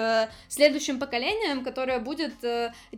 следующим 0.48 0.98
поколением, 0.98 1.64
которое 1.64 1.98
будет 1.98 2.34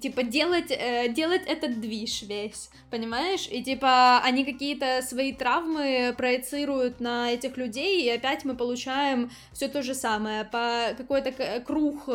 типа 0.00 0.22
делать, 0.22 0.68
делать 1.14 1.42
этот 1.46 1.80
движ 1.80 2.22
весь, 2.22 2.70
понимаешь? 2.90 3.48
И 3.50 3.62
типа 3.62 4.20
они 4.22 4.44
какие-то 4.44 5.02
свои 5.02 5.32
травмы 5.32 6.14
проецируют 6.16 7.00
на 7.00 7.32
этих 7.32 7.56
людей, 7.56 8.02
и 8.02 8.10
опять 8.10 8.44
мы 8.44 8.54
получаем 8.54 9.30
все 9.52 9.68
то 9.68 9.82
же 9.82 9.94
самое, 9.94 10.44
по 10.44 10.94
какой-то 10.96 11.32
круг 11.66 12.08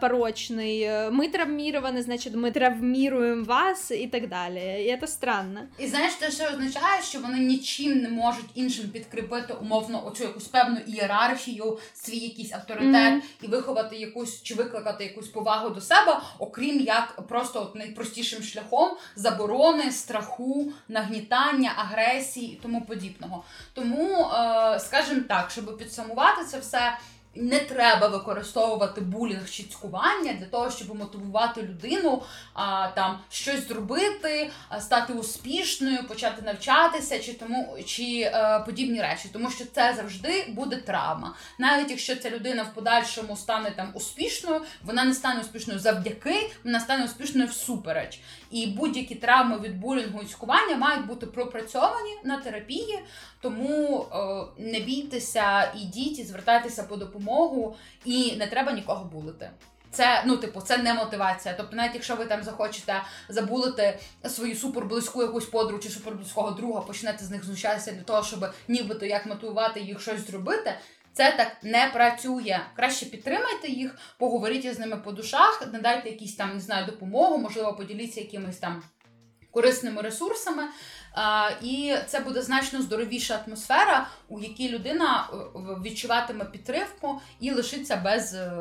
порочный. 0.00 1.10
Мы 1.10 1.28
травмированы, 1.28 2.02
значит, 2.02 2.34
мы 2.34 2.50
травмируем 2.50 3.44
вас 3.44 3.90
и 3.90 4.06
так 4.06 4.28
далее. 4.28 4.84
И 4.84 4.88
это 4.88 5.06
странно. 5.18 5.60
І 5.78 5.86
знаєш, 5.86 6.12
це 6.20 6.30
ще 6.30 6.48
означає, 6.48 7.02
що 7.02 7.20
вони 7.20 7.38
нічим 7.38 7.98
не 7.98 8.08
можуть 8.08 8.50
іншим 8.54 8.88
підкріпити 8.88 9.54
умовно 9.54 10.06
оцю 10.06 10.22
якусь 10.22 10.44
певну 10.48 10.80
ієрархію, 10.86 11.78
свій 11.94 12.16
якийсь 12.18 12.52
авторитет 12.52 13.12
Мгм. 13.12 13.22
і 13.42 13.46
виховати 13.46 13.96
якусь 13.96 14.42
чи 14.42 14.54
викликати 14.54 15.04
якусь 15.04 15.28
повагу 15.28 15.70
до 15.70 15.80
себе, 15.80 16.20
окрім 16.38 16.80
як 16.80 17.26
просто 17.28 17.62
от 17.62 17.74
найпростішим 17.74 18.42
шляхом 18.42 18.90
заборони, 19.16 19.92
страху, 19.92 20.72
нагнітання, 20.88 21.72
агресії 21.76 22.52
і 22.52 22.56
тому 22.62 22.80
подібного. 22.82 23.44
Тому, 23.72 24.20
е, 24.20 24.80
скажімо 24.80 25.20
так, 25.28 25.50
щоб 25.50 25.78
підсумувати 25.78 26.44
це 26.50 26.58
все. 26.58 26.98
Не 27.40 27.58
треба 27.58 28.08
використовувати 28.08 29.00
булінг 29.00 29.50
чи 29.50 29.62
цькування 29.62 30.32
для 30.32 30.46
того, 30.46 30.70
щоб 30.70 30.94
мотивувати 30.96 31.62
людину 31.62 32.22
а, 32.54 32.88
там 32.88 33.18
щось 33.28 33.68
зробити, 33.68 34.50
а, 34.68 34.80
стати 34.80 35.12
успішною, 35.12 36.08
почати 36.08 36.42
навчатися, 36.42 37.18
чи 37.18 37.32
тому 37.32 37.76
чи 37.86 38.20
е, 38.20 38.62
подібні 38.66 39.02
речі, 39.02 39.30
тому 39.32 39.50
що 39.50 39.64
це 39.64 39.94
завжди 39.96 40.44
буде 40.48 40.76
травма. 40.76 41.34
Навіть 41.58 41.90
якщо 41.90 42.16
ця 42.16 42.30
людина 42.30 42.62
в 42.62 42.74
подальшому 42.74 43.36
стане 43.36 43.70
там 43.70 43.90
успішною, 43.94 44.60
вона 44.84 45.04
не 45.04 45.14
стане 45.14 45.40
успішною 45.40 45.80
завдяки, 45.80 46.50
вона 46.64 46.80
стане 46.80 47.04
успішною 47.04 47.48
всупереч. 47.48 48.20
І 48.50 48.66
будь-які 48.66 49.14
травми 49.14 49.58
від 49.58 49.80
булінгу 49.80 50.22
і 50.22 50.26
цькування 50.26 50.76
мають 50.76 51.06
бути 51.06 51.26
пропрацьовані 51.26 52.10
на 52.24 52.36
терапії. 52.36 52.98
Тому 53.40 54.06
е, 54.12 54.16
не 54.58 54.80
бійтеся, 54.80 55.72
ідіть 55.76 56.18
і 56.18 56.24
звертайтеся 56.24 56.82
по 56.82 56.96
допомогу, 56.96 57.27
і 58.04 58.36
не 58.36 58.46
треба 58.46 58.72
нікого 58.72 59.04
булити. 59.04 59.50
Це 59.90 60.22
ну, 60.26 60.36
типу, 60.36 60.60
це 60.60 60.78
не 60.78 60.94
мотивація. 60.94 61.54
Тобто, 61.56 61.76
навіть 61.76 61.94
якщо 61.94 62.16
ви 62.16 62.24
там 62.24 62.42
захочете 62.42 63.02
забулити 63.28 63.98
свою 64.24 64.56
суперблизьку 64.56 65.22
якусь 65.22 65.46
подругу 65.46 65.82
чи 65.82 65.88
суперблизького 65.88 66.50
друга, 66.50 66.80
почнете 66.80 67.24
з 67.24 67.30
них 67.30 67.44
знущатися 67.44 67.92
для 67.92 68.02
того, 68.02 68.22
щоб 68.22 68.46
нібито 68.68 69.06
як 69.06 69.26
мотивувати 69.26 69.80
їх 69.80 70.00
щось 70.00 70.26
зробити. 70.26 70.74
Це 71.12 71.34
так 71.36 71.56
не 71.62 71.90
працює. 71.92 72.60
Краще 72.76 73.06
підтримайте 73.06 73.68
їх, 73.68 73.98
поговоріть 74.18 74.64
із 74.64 74.78
ними 74.78 74.96
по 74.96 75.12
душах, 75.12 75.68
надайте 75.72 76.10
якісь 76.10 76.36
там 76.36 76.54
не 76.54 76.60
знаю 76.60 76.86
допомогу, 76.86 77.38
можливо, 77.38 77.74
поділіться 77.74 78.20
якимись 78.20 78.58
там 78.58 78.82
корисними 79.50 80.02
ресурсами. 80.02 80.62
А, 81.12 81.50
і 81.62 81.94
це 82.06 82.20
буде 82.20 82.42
значно 82.42 82.82
здоровіша 82.82 83.40
атмосфера, 83.46 84.06
у 84.28 84.40
якій 84.40 84.68
людина 84.68 85.28
е, 85.32 85.36
відчуватиме 85.84 86.44
підтримку 86.44 87.20
і 87.40 87.50
лишиться 87.50 87.96
без 87.96 88.34
е, 88.34 88.52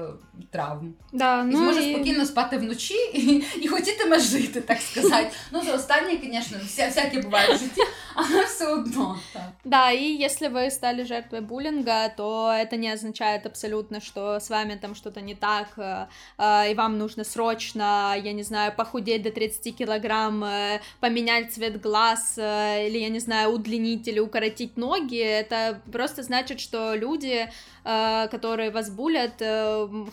травм. 0.52 0.94
Да, 1.14 1.42
І 1.42 1.46
ну 1.46 1.58
зможе 1.58 1.84
і... 1.84 1.94
спокійно 1.94 2.26
спати 2.26 2.58
вночі 2.58 2.98
і, 3.14 3.44
і 3.62 3.68
хотітиме 3.68 4.20
жити, 4.20 4.62
так 4.62 4.82
сказати. 4.82 5.30
Ну, 5.52 5.64
за 5.64 5.74
останнє, 5.74 6.20
звісно, 6.24 6.58
всяке 6.64 7.22
буває 7.22 7.56
в 7.56 7.60
житті, 7.60 7.82
але 8.18 8.46
все 8.46 8.74
одно. 8.74 9.16
Да, 9.64 9.92
и 9.92 10.04
если 10.04 10.48
вы 10.48 10.72
стали 10.72 11.04
жертвой 11.04 11.42
буллинга, 11.42 12.10
то 12.18 12.52
это 12.52 12.76
не 12.78 12.90
означает 12.90 13.46
абсолютно, 13.46 14.02
что 14.02 14.40
с 14.40 14.50
вами 14.50 14.76
там 14.82 14.96
что-то 14.96 15.22
не 15.22 15.36
так, 15.36 15.68
э, 15.78 16.08
э, 16.38 16.72
и 16.72 16.76
вам 16.76 16.98
нужно 16.98 17.24
срочно, 17.24 18.16
я 18.18 18.34
не 18.34 18.44
знаю, 18.44 18.74
похудеть 18.76 19.22
до 19.22 19.32
30 19.32 19.72
килограмм, 19.72 20.44
э, 20.44 20.82
поменять 21.00 21.54
цвет 21.54 21.80
глаз, 21.80 22.38
или, 22.38 22.98
я 22.98 23.10
не 23.10 23.20
знаю, 23.20 23.52
удлинить 23.52 24.08
или 24.08 24.20
укоротить 24.20 24.78
ноги. 24.78 25.20
Это 25.20 25.82
просто 25.92 26.24
значит, 26.24 26.60
что 26.60 26.96
люди, 26.96 27.48
которые 27.84 28.70
вас 28.72 28.90
булят, 28.90 29.42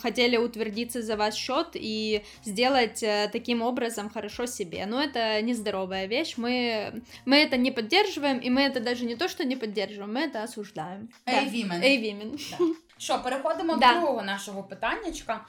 хотели 0.01 0.37
утвердиться 0.37 1.03
за 1.03 1.17
ваш 1.17 1.35
счет 1.35 1.69
и 1.75 2.23
сделать 2.45 3.05
таким 3.33 3.63
образом 3.63 4.11
хорошо 4.11 4.47
себе. 4.47 4.87
Но 4.87 5.03
это 5.03 5.43
нездоровая 5.43 6.07
вещь, 6.07 6.35
мы, 6.37 7.03
мы 7.25 7.37
это 7.39 7.57
не 7.57 7.73
поддерживаем, 7.73 7.94
и 8.44 8.50
мы 8.50 8.62
это 8.62 8.80
даже 8.80 9.06
не 9.06 9.16
то, 9.16 9.28
что 9.28 9.44
не 9.46 9.56
поддерживаем, 9.56 10.14
мы 10.14 10.22
это 10.22 10.44
осуждаем. 10.44 11.10
Ей, 11.28 11.50
вімен. 11.50 11.82
Эй, 11.82 11.98
women. 12.04 12.38
Що, 12.98 13.24
переходимо 13.24 13.76
Да. 13.78 13.94
до 13.94 14.00
другого 14.00 14.24
нашого 14.24 14.64
питаннячка. 14.64 15.46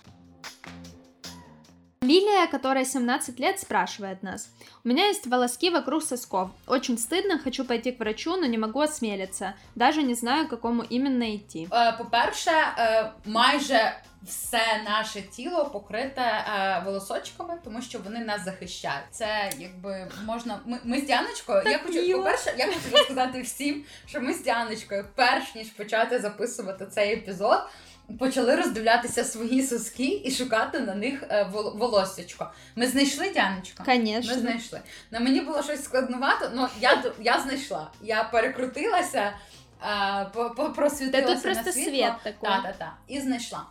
Лилия, 2.05 2.47
которая 2.47 2.85
17 2.85 3.39
лет, 3.39 3.59
спрашивает 3.59 4.23
нас. 4.23 4.49
У 4.83 4.87
меня 4.89 5.07
есть 5.07 5.27
волоски 5.27 5.69
вокруг 5.69 6.03
сосков. 6.03 6.49
Очень 6.67 6.97
стыдно, 6.97 7.39
хочу 7.39 7.65
пойти 7.65 7.91
к 7.91 7.99
врачу, 7.99 8.35
но 8.37 8.45
не 8.45 8.57
могу 8.57 8.79
осмелиться. 8.81 9.55
Даже 9.75 10.03
не 10.03 10.13
знаю, 10.13 10.47
к 10.47 10.49
какому 10.49 10.83
именно 10.83 11.35
идти. 11.35 11.67
Е, 11.71 11.91
По-перше, 11.97 12.51
е, 12.77 13.11
майже 13.25 13.93
все 14.23 14.81
наше 14.85 15.21
тіло 15.21 15.65
покрите 15.65 16.21
е, 16.21 16.81
волосочками, 16.85 17.53
тому 17.63 17.81
що 17.81 17.99
вони 17.99 18.19
нас 18.19 18.45
захищають. 18.45 19.05
Це 19.11 19.51
якби 19.57 20.07
можна. 20.25 20.59
Ми, 20.65 20.79
ми 20.83 20.99
з 20.99 21.03
Діаночкою. 21.05 21.63
Я 21.65 21.79
хочу, 21.79 21.93
мило. 21.93 22.17
по-перше, 22.17 22.53
я 22.57 22.65
хочу 22.65 22.79
розказати 22.91 23.41
всім, 23.41 23.83
що 24.05 24.21
ми 24.21 24.33
з 24.33 24.43
Діаночкою, 24.43 25.05
перш 25.15 25.55
ніж 25.55 25.67
почати 25.67 26.19
записувати 26.19 26.85
цей 26.85 27.13
епізод. 27.13 27.59
Почали 28.19 28.55
роздивлятися 28.55 29.23
свої 29.23 29.63
соски 29.63 30.21
і 30.25 30.31
шукати 30.31 30.79
на 30.79 30.95
них 30.95 31.23
е, 31.29 31.49
волоссячко. 31.75 32.51
Ми 32.75 32.87
знайшли 32.87 33.29
Діаночка. 33.29 33.83
Ми 34.35 34.39
знайшли. 34.41 34.81
На 35.11 35.19
мені 35.19 35.41
було 35.41 35.63
щось 35.63 35.83
складнувато, 35.83 36.51
але 36.55 36.67
я, 36.81 37.03
я 37.21 37.39
знайшла. 37.39 37.91
Я 38.01 38.23
перекрутилася 38.23 39.33
е, 39.83 40.25
просвітилася 40.75 41.35
тут 41.35 41.55
на 41.55 41.63
світло. 41.63 41.83
світ 41.83 42.13
такий. 42.23 42.39
Та, 42.41 42.61
та, 42.61 42.73
та, 42.77 42.93
і 43.07 43.19
знайшла. 43.19 43.63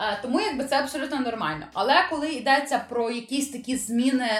Е, 0.00 0.18
тому 0.22 0.40
якби 0.40 0.64
це 0.64 0.80
абсолютно 0.80 1.20
нормально. 1.20 1.66
Але 1.72 2.06
коли 2.10 2.28
йдеться 2.28 2.84
про 2.88 3.10
якісь 3.10 3.50
такі 3.50 3.76
зміни 3.76 4.30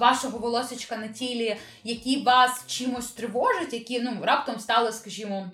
вашого 0.00 0.38
волосечка 0.38 0.96
на 0.96 1.08
тілі, 1.08 1.56
які 1.84 2.22
вас 2.22 2.64
чимось 2.66 3.12
тривожать, 3.12 3.72
які 3.72 4.00
ну 4.00 4.18
раптом 4.22 4.60
стали, 4.60 4.92
скажімо. 4.92 5.50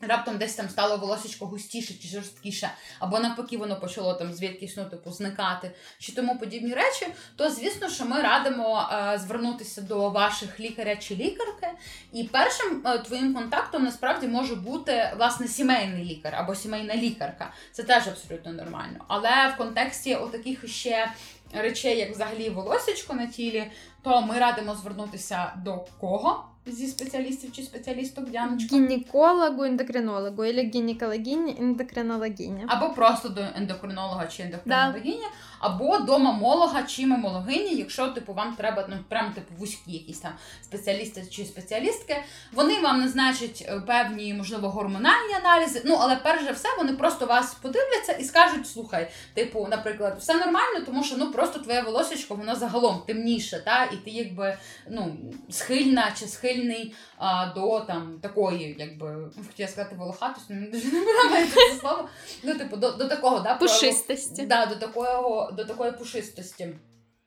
Раптом 0.00 0.38
десь 0.38 0.54
там 0.54 0.68
стало 0.68 0.96
волосечко 0.96 1.46
густіше 1.46 1.94
чи 2.02 2.08
жорсткіше, 2.08 2.70
або 2.98 3.18
навпаки, 3.18 3.56
воно 3.56 3.80
почало 3.80 4.14
там 4.14 4.32
звідкись 4.32 4.76
ну, 4.76 4.84
типу, 4.84 5.10
зникати, 5.10 5.70
чи 5.98 6.14
тому 6.14 6.38
подібні 6.38 6.74
речі, 6.74 7.06
то 7.36 7.50
звісно, 7.50 7.88
що 7.88 8.04
ми 8.04 8.22
радимо 8.22 8.88
е, 8.92 9.18
звернутися 9.18 9.82
до 9.82 10.10
ваших 10.10 10.60
лікаря 10.60 10.96
чи 10.96 11.14
лікарки. 11.14 11.68
І 12.12 12.24
першим 12.24 12.82
е, 12.86 12.98
твоїм 12.98 13.34
контактом 13.34 13.84
насправді 13.84 14.28
може 14.28 14.54
бути 14.54 15.12
власне 15.16 15.48
сімейний 15.48 16.04
лікар 16.04 16.34
або 16.34 16.54
сімейна 16.54 16.96
лікарка. 16.96 17.52
Це 17.72 17.82
теж 17.82 18.08
абсолютно 18.08 18.52
нормально. 18.52 19.04
Але 19.08 19.52
в 19.54 19.56
контексті 19.56 20.14
отаких 20.14 20.68
ще 20.68 21.12
речей, 21.52 21.98
як 21.98 22.10
взагалі 22.10 22.50
волосечко 22.50 23.14
на 23.14 23.26
тілі, 23.26 23.70
то 24.02 24.22
ми 24.22 24.38
радимо 24.38 24.74
звернутися 24.74 25.52
до 25.64 25.84
кого 26.00 26.44
зі 26.72 26.86
спеціалістів 26.86 27.52
чи 27.52 27.62
спеціалісток 27.62 28.30
Діаночка? 28.30 28.76
Гинекологу, 28.76 29.64
эндокринологу 29.64 30.44
или 30.44 30.70
гинекологине, 30.74 31.50
эндокринологине. 31.50 32.64
Або 32.66 32.94
просто 32.94 33.28
до 33.28 33.40
ендокринолога 33.56 34.26
чи 34.26 34.42
ендокринологині, 34.42 35.24
або 35.58 35.98
до 35.98 36.18
мамолога 36.18 36.82
чи 36.82 37.06
мамологині, 37.06 37.74
якщо 37.74 38.08
типу 38.08 38.32
вам 38.32 38.54
треба 38.56 38.86
ну 38.90 38.96
прям 39.08 39.32
типу 39.32 39.54
вузькі 39.58 39.92
якісь 39.92 40.18
там 40.18 40.32
спеціалісти 40.62 41.24
чи 41.30 41.44
спеціалістки. 41.44 42.16
Вони 42.52 42.80
вам 42.80 43.00
назначать 43.00 43.64
е, 43.68 43.80
певні, 43.80 44.34
можливо, 44.34 44.68
гормональні 44.68 45.34
аналізи. 45.44 45.82
Ну 45.84 45.98
але 46.00 46.16
перш 46.16 46.44
за 46.44 46.52
все 46.52 46.68
вони 46.78 46.92
просто 46.92 47.26
вас 47.26 47.54
подивляться 47.54 48.12
і 48.12 48.24
скажуть: 48.24 48.68
слухай, 48.68 49.10
типу, 49.34 49.66
наприклад, 49.70 50.16
все 50.18 50.34
нормально, 50.34 50.80
тому 50.86 51.04
що 51.04 51.16
ну 51.16 51.32
просто 51.32 51.58
твоє 51.58 51.82
волосечко 51.82 52.34
воно 52.34 52.56
загалом 52.56 53.02
темніше, 53.06 53.62
та 53.64 53.84
і 53.84 53.96
ти 53.96 54.10
якби 54.10 54.58
ну 54.90 55.16
схильна 55.50 56.12
чи 56.18 56.26
схильний 56.58 56.94
а, 57.18 57.46
до 57.54 57.80
там 57.80 58.18
такої, 58.22 58.76
якби 58.78 59.30
хотіла 59.46 59.68
сказати 59.68 59.96
волохатості, 59.96 60.52
мені 60.52 60.66
дуже 60.66 60.92
не 60.92 61.00
подобається 61.00 61.56
це 61.56 61.80
слово. 61.80 62.08
Ну, 62.42 62.54
типу, 62.54 62.76
до, 62.76 62.90
до 62.90 63.08
такого, 63.08 63.40
да, 63.40 63.54
Пушистости. 63.54 64.46
Да, 64.46 64.66
до 64.66 64.76
такого, 64.76 65.52
до 65.52 65.64
такої 65.64 65.92
пушистості. 65.92 66.68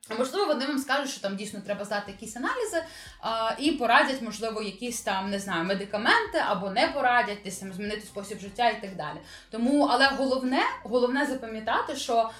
А 0.08 0.14
Можливо, 0.14 0.46
вони 0.46 0.66
вам 0.66 0.78
скажуть, 0.78 1.10
що 1.10 1.20
там 1.20 1.36
дійсно 1.36 1.60
треба 1.60 1.84
здати 1.84 2.12
якісь 2.12 2.36
аналізи 2.36 2.82
а, 3.20 3.54
і 3.58 3.72
порадять, 3.72 4.22
можливо, 4.22 4.62
якісь 4.62 5.02
там 5.02 5.30
не 5.30 5.38
знаю, 5.38 5.64
медикаменти 5.64 6.38
або 6.46 6.70
не 6.70 6.88
порадять, 6.88 7.38
десь 7.44 7.58
там 7.58 7.72
змінити 7.72 8.00
спосіб 8.00 8.40
життя 8.40 8.68
і 8.68 8.80
так 8.80 8.96
далі. 8.96 9.18
Тому, 9.50 9.88
але 9.90 10.06
головне, 10.06 10.62
головне 10.84 11.26
запам'ятати, 11.26 11.96
що 11.96 12.30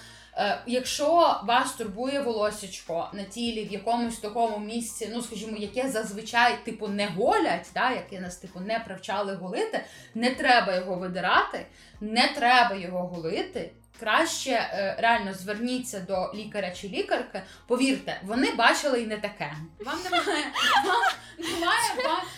якщо 0.67 1.41
вас 1.45 1.73
турбує 1.73 2.21
волосічко 2.21 3.09
на 3.13 3.23
тілі 3.23 3.65
в 3.65 3.73
якомусь 3.73 4.19
такому 4.19 4.59
місці, 4.59 5.09
ну 5.13 5.23
скажімо, 5.23 5.57
яке 5.57 5.89
зазвичай 5.89 6.65
типу 6.65 6.89
не 6.89 7.07
голять, 7.07 7.71
да, 7.75 7.91
яке 7.91 8.21
нас 8.21 8.37
типу 8.37 8.61
не 8.61 8.79
привчали 8.79 9.35
голити, 9.35 9.85
не 10.15 10.35
треба 10.35 10.75
його 10.75 10.95
видирати, 10.95 11.67
не 12.01 12.29
треба 12.29 12.75
його 12.75 12.99
голити. 12.99 13.73
Краще 14.03 14.51
е, 14.51 14.97
реально 14.99 15.35
зверніться 15.35 16.01
до 16.01 16.33
лікаря 16.35 16.71
чи 16.71 16.89
лікарки. 16.89 17.43
Повірте, 17.67 18.21
вони 18.25 18.53
бачили 18.53 19.03
і 19.03 19.07
не 19.07 19.17
таке. 19.17 19.53
Вам 19.87 19.99
немає, 20.05 20.25
немає, 20.27 20.45
ну, 20.85 20.93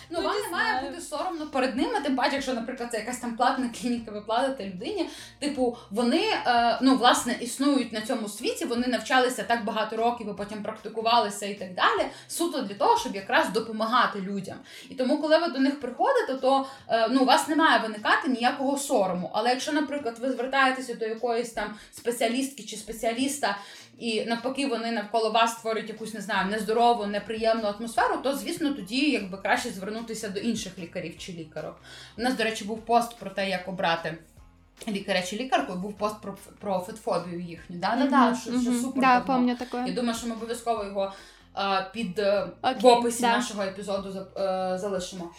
Ну, 0.09 0.21
вам 0.21 0.35
не 0.35 0.43
немає 0.43 0.81
бути 0.81 1.01
соромно 1.01 1.47
перед 1.47 1.75
ними, 1.77 1.99
тим 2.03 2.15
паче, 2.15 2.33
якщо, 2.33 2.53
наприклад, 2.53 2.89
це 2.91 2.97
якась 2.97 3.17
там 3.17 3.37
платна 3.37 3.69
клініка, 3.81 4.11
ви 4.11 4.21
платите 4.21 4.65
людині. 4.65 5.09
Типу, 5.39 5.77
вони 5.91 6.23
е, 6.47 6.79
ну 6.81 6.95
власне 6.95 7.37
існують 7.41 7.93
на 7.93 8.01
цьому 8.01 8.29
світі, 8.29 8.65
вони 8.65 8.87
навчалися 8.87 9.43
так 9.43 9.65
багато 9.65 9.97
років, 9.97 10.29
і 10.29 10.37
потім 10.37 10.63
практикувалися 10.63 11.45
і 11.45 11.53
так 11.53 11.73
далі. 11.73 12.09
Суто 12.27 12.61
для 12.61 12.75
того, 12.75 12.97
щоб 12.97 13.15
якраз 13.15 13.49
допомагати 13.49 14.21
людям. 14.21 14.57
І 14.89 14.95
тому, 14.95 15.21
коли 15.21 15.37
ви 15.37 15.47
до 15.47 15.59
них 15.59 15.79
приходите, 15.79 16.33
то 16.41 16.65
е, 16.89 17.07
ну 17.11 17.21
у 17.21 17.25
вас 17.25 17.47
не 17.47 17.55
має 17.55 17.79
виникати 17.79 18.27
ніякого 18.27 18.77
сорому. 18.77 19.31
Але 19.33 19.49
якщо, 19.49 19.71
наприклад, 19.71 20.19
ви 20.19 20.31
звертаєтеся 20.31 20.93
до 20.93 21.05
якоїсь 21.05 21.53
там 21.55 21.75
спеціалістки 21.91 22.63
чи 22.63 22.75
спеціаліста, 22.75 23.57
і 23.99 24.25
навпаки 24.25 24.67
вони 24.67 24.91
навколо 24.91 25.31
вас 25.31 25.51
створюють 25.51 25.89
якусь 25.89 26.13
не 26.13 26.21
знаю 26.21 26.51
нездорову, 26.51 27.05
неприємну 27.05 27.67
атмосферу, 27.67 28.17
то 28.23 28.35
звісно 28.35 28.73
тоді 28.73 29.11
якби 29.11 29.37
краще 29.37 29.69
звернутися 29.69 30.29
до 30.29 30.39
інших 30.39 30.79
лікарів 30.79 31.17
чи 31.17 31.31
лікарок. 31.31 31.75
У 32.17 32.21
нас, 32.21 32.33
до 32.33 32.43
речі, 32.43 32.65
був 32.65 32.85
пост 32.85 33.17
про 33.17 33.29
те, 33.29 33.49
як 33.49 33.67
обрати. 33.67 34.17
Лікаря 34.87 35.21
чи 35.21 35.35
лікарку, 35.35 35.73
був 35.75 35.97
пост 35.97 36.21
про, 36.21 36.37
про 36.59 36.79
фетфобію 36.79 37.39
їхню. 37.39 37.77
Да, 37.77 37.95
да, 37.95 38.07
да, 38.07 38.37
що, 38.41 38.61
що 38.61 38.73
супер. 38.73 39.01
Да, 39.01 39.19
помню 39.19 39.57
Я 39.87 39.93
думаю, 39.93 40.17
що 40.17 40.27
ми 40.27 40.35
обов'язково 40.35 40.83
його 40.83 41.13
е, 41.57 41.85
під 41.93 42.19
е, 42.19 42.47
Окей, 42.61 42.81
в 42.81 42.85
описі 42.85 43.21
да. 43.21 43.37
нашого 43.37 43.63
епізоду 43.63 44.11
за- 44.11 44.73
е, 44.73 44.77
залишимо. 44.77 45.31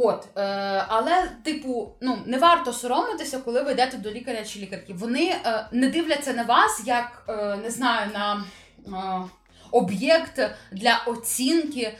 От, 0.00 0.28
е, 0.36 0.40
але, 0.88 1.30
типу, 1.44 1.92
ну 2.00 2.18
не 2.26 2.38
варто 2.38 2.72
соромитися, 2.72 3.38
коли 3.38 3.62
ви 3.62 3.72
йдете 3.72 3.96
до 3.96 4.10
лікаря 4.10 4.44
чи 4.44 4.58
лікарки. 4.58 4.94
Вони 4.94 5.24
е, 5.24 5.66
не 5.72 5.88
дивляться 5.88 6.32
на 6.32 6.42
вас 6.42 6.82
як 6.84 7.22
е, 7.28 7.56
не 7.56 7.70
знаю 7.70 8.10
на. 8.14 8.44
Е, 8.86 9.28
Об'єкт 9.70 10.40
для 10.72 11.02
оцінки 11.06 11.80
е, 11.80 11.96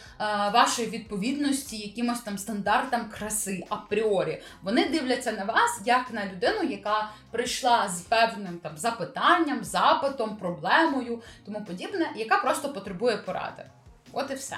вашої 0.55 0.89
відповідності 0.89 1.77
якимось 1.77 2.21
там 2.21 2.39
стандартам 2.39 3.09
краси 3.19 3.65
апріорі. 3.69 4.43
Вони 4.63 4.89
дивляться 4.89 5.33
на 5.33 5.45
вас 5.45 5.81
як 5.85 6.13
на 6.13 6.27
людину, 6.27 6.63
яка 6.71 7.11
прийшла 7.31 7.89
з 7.89 8.01
певним 8.01 8.59
там 8.59 8.77
запитанням, 8.77 9.65
запитом, 9.65 10.37
проблемою, 10.37 11.23
тому 11.47 11.65
подібне, 11.65 12.11
яка 12.17 12.37
просто 12.37 12.73
потребує 12.73 13.17
поради. 13.17 13.65
От 14.13 14.31
і 14.31 14.35
все. 14.35 14.57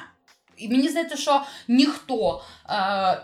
І 0.60 0.68
мені 0.68 0.88
здається, 0.88 1.16
що 1.16 1.42
ніхто, 1.68 2.42
е, 2.64 2.68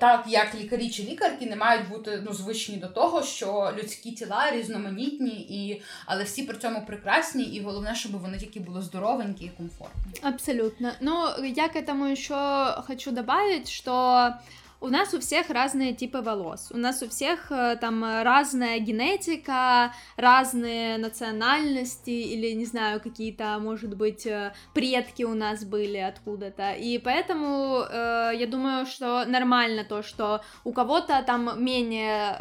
так 0.00 0.24
як 0.28 0.54
лікарі 0.54 0.90
чи 0.90 1.02
лікарки, 1.02 1.46
не 1.46 1.56
мають 1.56 1.88
бути 1.88 2.22
ну, 2.26 2.32
звичні 2.32 2.76
до 2.76 2.86
того, 2.86 3.22
що 3.22 3.72
людські 3.78 4.12
тіла 4.12 4.50
різноманітні, 4.50 5.30
і, 5.30 5.82
але 6.06 6.24
всі 6.24 6.42
при 6.42 6.58
цьому 6.58 6.86
прекрасні, 6.86 7.44
і 7.44 7.62
головне, 7.62 7.94
щоб 7.94 8.12
вони 8.20 8.38
тільки 8.38 8.60
були 8.60 8.82
здоровенькі 8.82 9.44
і 9.44 9.48
комфортні. 9.48 10.12
Абсолютно. 10.22 10.92
Но 11.00 11.34
я 11.44 11.68
к 11.68 11.78
этому 11.78 12.12
еще 12.12 12.82
хочу 12.86 13.10
добавить, 13.10 13.70
что 13.70 14.32
у 14.80 14.88
нас 14.88 15.14
у 15.14 15.20
всех 15.20 15.50
разные 15.50 15.94
типы 15.94 16.20
волос. 16.20 16.70
У 16.72 16.76
нас 16.76 17.02
у 17.02 17.08
всех 17.08 17.50
э, 17.50 17.76
там 17.80 18.04
разная 18.04 18.78
генетика, 18.78 19.92
разные 20.16 20.98
национальности 20.98 22.10
или, 22.10 22.52
не 22.52 22.64
знаю, 22.64 23.00
какие-то, 23.00 23.58
может 23.58 23.96
быть, 23.96 24.26
э, 24.26 24.52
предки 24.74 25.22
у 25.22 25.34
нас 25.34 25.64
были 25.64 25.98
откуда-то. 25.98 26.72
И 26.72 26.98
поэтому 26.98 27.84
э, 27.88 28.32
я 28.34 28.46
думаю, 28.46 28.86
что 28.86 29.24
нормально 29.24 29.84
то, 29.84 30.02
что 30.02 30.42
у 30.64 30.72
кого-то 30.72 31.22
там 31.26 31.62
менее 31.62 32.36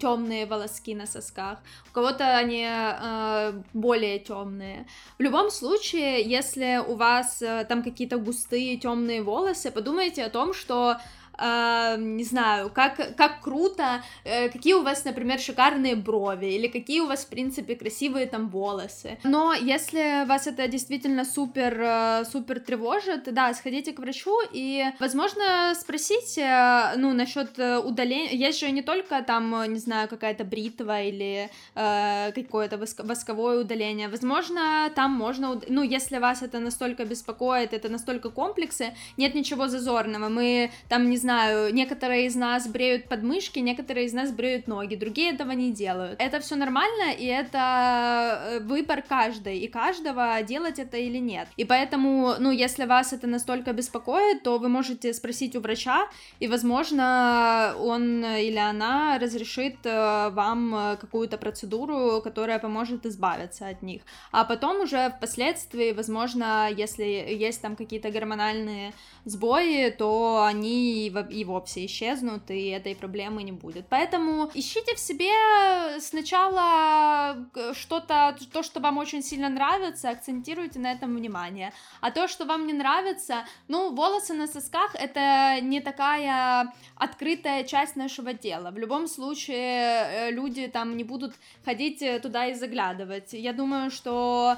темные 0.00 0.46
волоски 0.46 0.94
на 0.94 1.06
сосках, 1.06 1.58
у 1.90 1.92
кого-то 1.92 2.36
они 2.36 2.66
э, 2.68 3.52
более 3.72 4.18
темные. 4.18 4.86
В 5.18 5.22
любом 5.22 5.50
случае, 5.50 6.22
если 6.22 6.82
у 6.86 6.94
вас 6.94 7.42
э, 7.42 7.64
там 7.68 7.82
какие-то 7.82 8.18
густые 8.18 8.76
темные 8.76 9.22
волосы, 9.22 9.70
подумайте 9.70 10.24
о 10.24 10.30
том, 10.30 10.54
что 10.54 10.96
не 11.38 12.24
знаю, 12.24 12.70
как, 12.70 13.16
как 13.16 13.40
круто, 13.40 14.02
э, 14.24 14.48
какие 14.48 14.74
у 14.74 14.82
вас, 14.82 15.04
например, 15.04 15.38
шикарные 15.38 15.96
брови, 15.96 16.46
или 16.46 16.68
какие 16.68 17.00
у 17.00 17.06
вас, 17.06 17.24
в 17.24 17.28
принципе, 17.28 17.76
красивые 17.76 18.26
там 18.26 18.48
волосы. 18.48 19.18
Но 19.24 19.52
если 19.54 20.26
вас 20.26 20.46
это 20.46 20.66
действительно 20.68 21.24
супер, 21.24 21.80
э, 21.80 22.24
супер 22.24 22.60
тревожит, 22.60 23.32
да, 23.32 23.54
сходите 23.54 23.92
к 23.92 23.98
врачу 24.00 24.36
и, 24.52 24.84
возможно, 25.00 25.74
спросите, 25.74 26.42
э, 26.42 26.96
ну, 26.96 27.12
насчет 27.12 27.58
э, 27.58 27.78
удаления. 27.78 28.32
Есть 28.32 28.60
же 28.60 28.70
не 28.70 28.82
только 28.82 29.22
там, 29.22 29.54
э, 29.54 29.66
не 29.68 29.78
знаю, 29.78 30.08
какая-то 30.08 30.44
бритва 30.44 31.02
или 31.02 31.50
э, 31.74 32.32
какое-то 32.32 32.76
воск- 32.76 33.06
восковое 33.06 33.60
удаление. 33.60 34.08
Возможно, 34.08 34.90
там 34.94 35.12
можно, 35.12 35.60
ну, 35.68 35.82
если 35.82 36.18
вас 36.18 36.42
это 36.42 36.58
настолько 36.58 37.04
беспокоит, 37.04 37.72
это 37.72 37.88
настолько 37.88 38.30
комплексы, 38.30 38.94
нет 39.16 39.34
ничего 39.34 39.68
зазорного. 39.68 40.28
Мы 40.28 40.70
там, 40.88 41.10
не 41.10 41.16
знаю, 41.16 41.27
некоторые 41.72 42.26
из 42.26 42.34
нас 42.34 42.66
бреют 42.68 43.08
подмышки, 43.08 43.58
некоторые 43.58 44.06
из 44.06 44.12
нас 44.12 44.30
бреют 44.30 44.66
ноги, 44.66 44.94
другие 44.94 45.32
этого 45.32 45.52
не 45.52 45.72
делают. 45.72 46.20
Это 46.20 46.40
все 46.40 46.56
нормально, 46.56 47.12
и 47.12 47.26
это 47.26 47.58
э, 47.58 48.60
выбор 48.60 49.02
каждой, 49.02 49.58
и 49.58 49.68
каждого 49.68 50.42
делать 50.42 50.78
это 50.78 50.96
или 50.96 51.18
нет. 51.18 51.48
И 51.56 51.64
поэтому, 51.64 52.34
ну, 52.38 52.50
если 52.50 52.84
вас 52.84 53.12
это 53.12 53.26
настолько 53.26 53.72
беспокоит, 53.72 54.42
то 54.42 54.58
вы 54.58 54.68
можете 54.68 55.12
спросить 55.12 55.56
у 55.56 55.60
врача, 55.60 56.08
и, 56.40 56.48
возможно, 56.48 57.74
он 57.78 58.24
или 58.24 58.58
она 58.58 59.18
разрешит 59.18 59.76
э, 59.84 60.30
вам 60.30 60.74
э, 60.74 60.96
какую-то 60.96 61.38
процедуру, 61.38 62.20
которая 62.22 62.58
поможет 62.58 63.06
избавиться 63.06 63.68
от 63.68 63.82
них. 63.82 64.02
А 64.32 64.44
потом 64.44 64.80
уже 64.82 65.10
впоследствии, 65.10 65.92
возможно, 65.92 66.68
если 66.70 67.04
есть 67.04 67.62
там 67.62 67.76
какие-то 67.76 68.10
гормональные 68.10 68.92
сбои, 69.24 69.90
то 69.90 70.44
они, 70.44 71.10
и 71.20 71.44
вовсе 71.44 71.86
исчезнут, 71.86 72.50
и 72.50 72.68
этой 72.68 72.94
проблемы 72.94 73.42
не 73.42 73.52
будет. 73.52 73.86
Поэтому 73.88 74.50
ищите 74.54 74.94
в 74.94 74.98
себе 74.98 76.00
сначала 76.00 77.48
э, 77.54 77.72
что-то, 77.74 78.36
то, 78.52 78.62
что 78.62 78.80
вам 78.80 78.98
очень 78.98 79.22
сильно 79.22 79.48
нравится, 79.48 80.10
акцентируйте 80.10 80.78
на 80.78 80.92
этом 80.92 81.16
внимание. 81.16 81.72
А 82.00 82.10
то, 82.10 82.28
что 82.28 82.44
вам 82.44 82.66
не 82.66 82.72
нравится, 82.72 83.44
ну, 83.68 83.94
волосы 83.94 84.34
на 84.34 84.46
сосках 84.46 84.94
это 84.94 85.58
не 85.60 85.80
такая 85.80 86.72
открытая 86.96 87.64
часть 87.64 87.96
нашего 87.96 88.34
тела. 88.34 88.70
В 88.70 88.78
любом 88.78 89.06
случае, 89.08 89.58
э, 89.58 90.30
люди 90.30 90.68
там 90.68 90.96
не 90.96 91.04
будут 91.04 91.34
ходить 91.64 92.02
э, 92.02 92.18
туда 92.20 92.46
и 92.46 92.54
заглядывать. 92.54 93.32
Я 93.32 93.52
думаю, 93.52 93.90
что 93.90 94.56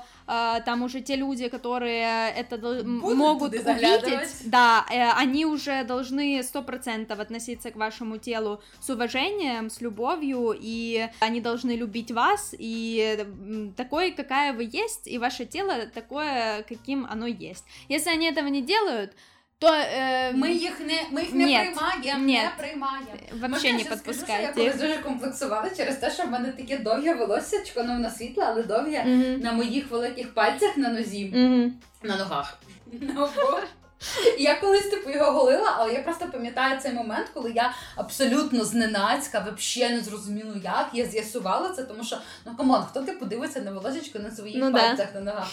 там 0.64 0.82
уже 0.82 1.00
те 1.00 1.16
люди, 1.16 1.48
которые 1.48 2.30
это 2.30 2.56
Будут 2.56 2.84
могут 3.16 3.52
увидеть, 3.52 4.30
да, 4.44 4.86
э, 4.88 5.10
они 5.12 5.44
уже 5.44 5.82
должны 5.84 6.42
сто 6.44 6.62
процентов 6.62 7.18
относиться 7.18 7.70
к 7.70 7.76
вашему 7.76 8.16
телу 8.18 8.60
с 8.80 8.90
уважением, 8.90 9.70
с 9.70 9.80
любовью, 9.80 10.56
и 10.56 11.08
они 11.20 11.40
должны 11.40 11.72
любить 11.72 12.12
вас, 12.12 12.54
и 12.56 13.26
такой, 13.76 14.12
какая 14.12 14.52
вы 14.52 14.68
есть, 14.70 15.08
и 15.08 15.18
ваше 15.18 15.46
тело 15.46 15.86
такое, 15.86 16.62
каким 16.62 17.06
оно 17.10 17.26
есть. 17.26 17.64
Если 17.88 18.10
они 18.10 18.26
этого 18.26 18.46
не 18.46 18.62
делают, 18.62 19.12
то 19.60 19.66
э, 19.68 20.32
Ми 20.34 20.52
їх 20.52 20.80
не 20.80 21.02
ми 21.10 21.20
їх 21.22 21.32
не 21.34 21.44
Ні. 21.44 21.56
приймаємо, 21.58 22.26
не 22.26 22.50
приймаємо. 22.58 23.06
вообще 23.40 23.72
не 23.72 23.84
подпускайте. 23.84 24.42
Я 24.42 24.52
колись 24.52 24.76
дуже 24.76 24.96
комплексувала 24.98 25.70
через 25.76 25.96
те, 25.96 26.10
що 26.10 26.22
в 26.22 26.30
мене 26.30 26.52
таке 26.52 26.78
довге 26.78 27.14
волоссячко, 27.14 27.82
ну 27.82 27.92
воно 27.92 28.10
світле, 28.10 28.44
але 28.48 28.62
довге 28.62 29.04
Мгм. 29.04 29.40
на 29.40 29.52
моїх 29.52 29.90
великих 29.90 30.34
пальцях 30.34 30.76
на 30.76 30.88
нозі, 30.88 31.32
Мгм. 31.34 31.74
на 32.02 32.16
ногах. 32.16 32.58
Я 34.38 34.54
колись 34.54 34.88
типу 34.90 35.10
його 35.10 35.32
голила, 35.32 35.74
але 35.78 35.92
я 35.92 36.02
просто 36.02 36.26
пам'ятаю 36.26 36.80
цей 36.80 36.92
момент, 36.92 37.26
коли 37.34 37.52
я 37.52 37.72
абсолютно 37.96 38.64
зненацька, 38.64 39.38
взагалі 39.58 39.94
не 39.94 40.00
зрозуміло 40.00 40.54
як. 40.64 40.88
Я 40.92 41.06
з'ясувала 41.06 41.68
це, 41.68 41.82
тому 41.82 42.04
що 42.04 42.18
ну 42.46 42.56
come 42.56 42.71
on, 42.71 42.82
хто 42.90 43.00
ти 43.02 43.12
подивиться 43.12 43.60
на 43.60 43.72
волосечко 43.72 44.18
на 44.18 44.30
своїх 44.30 44.56
Ну 44.58 44.70
да. 44.70 44.78
пальцях 44.78 45.14
на 45.14 45.20
ногах. 45.20 45.48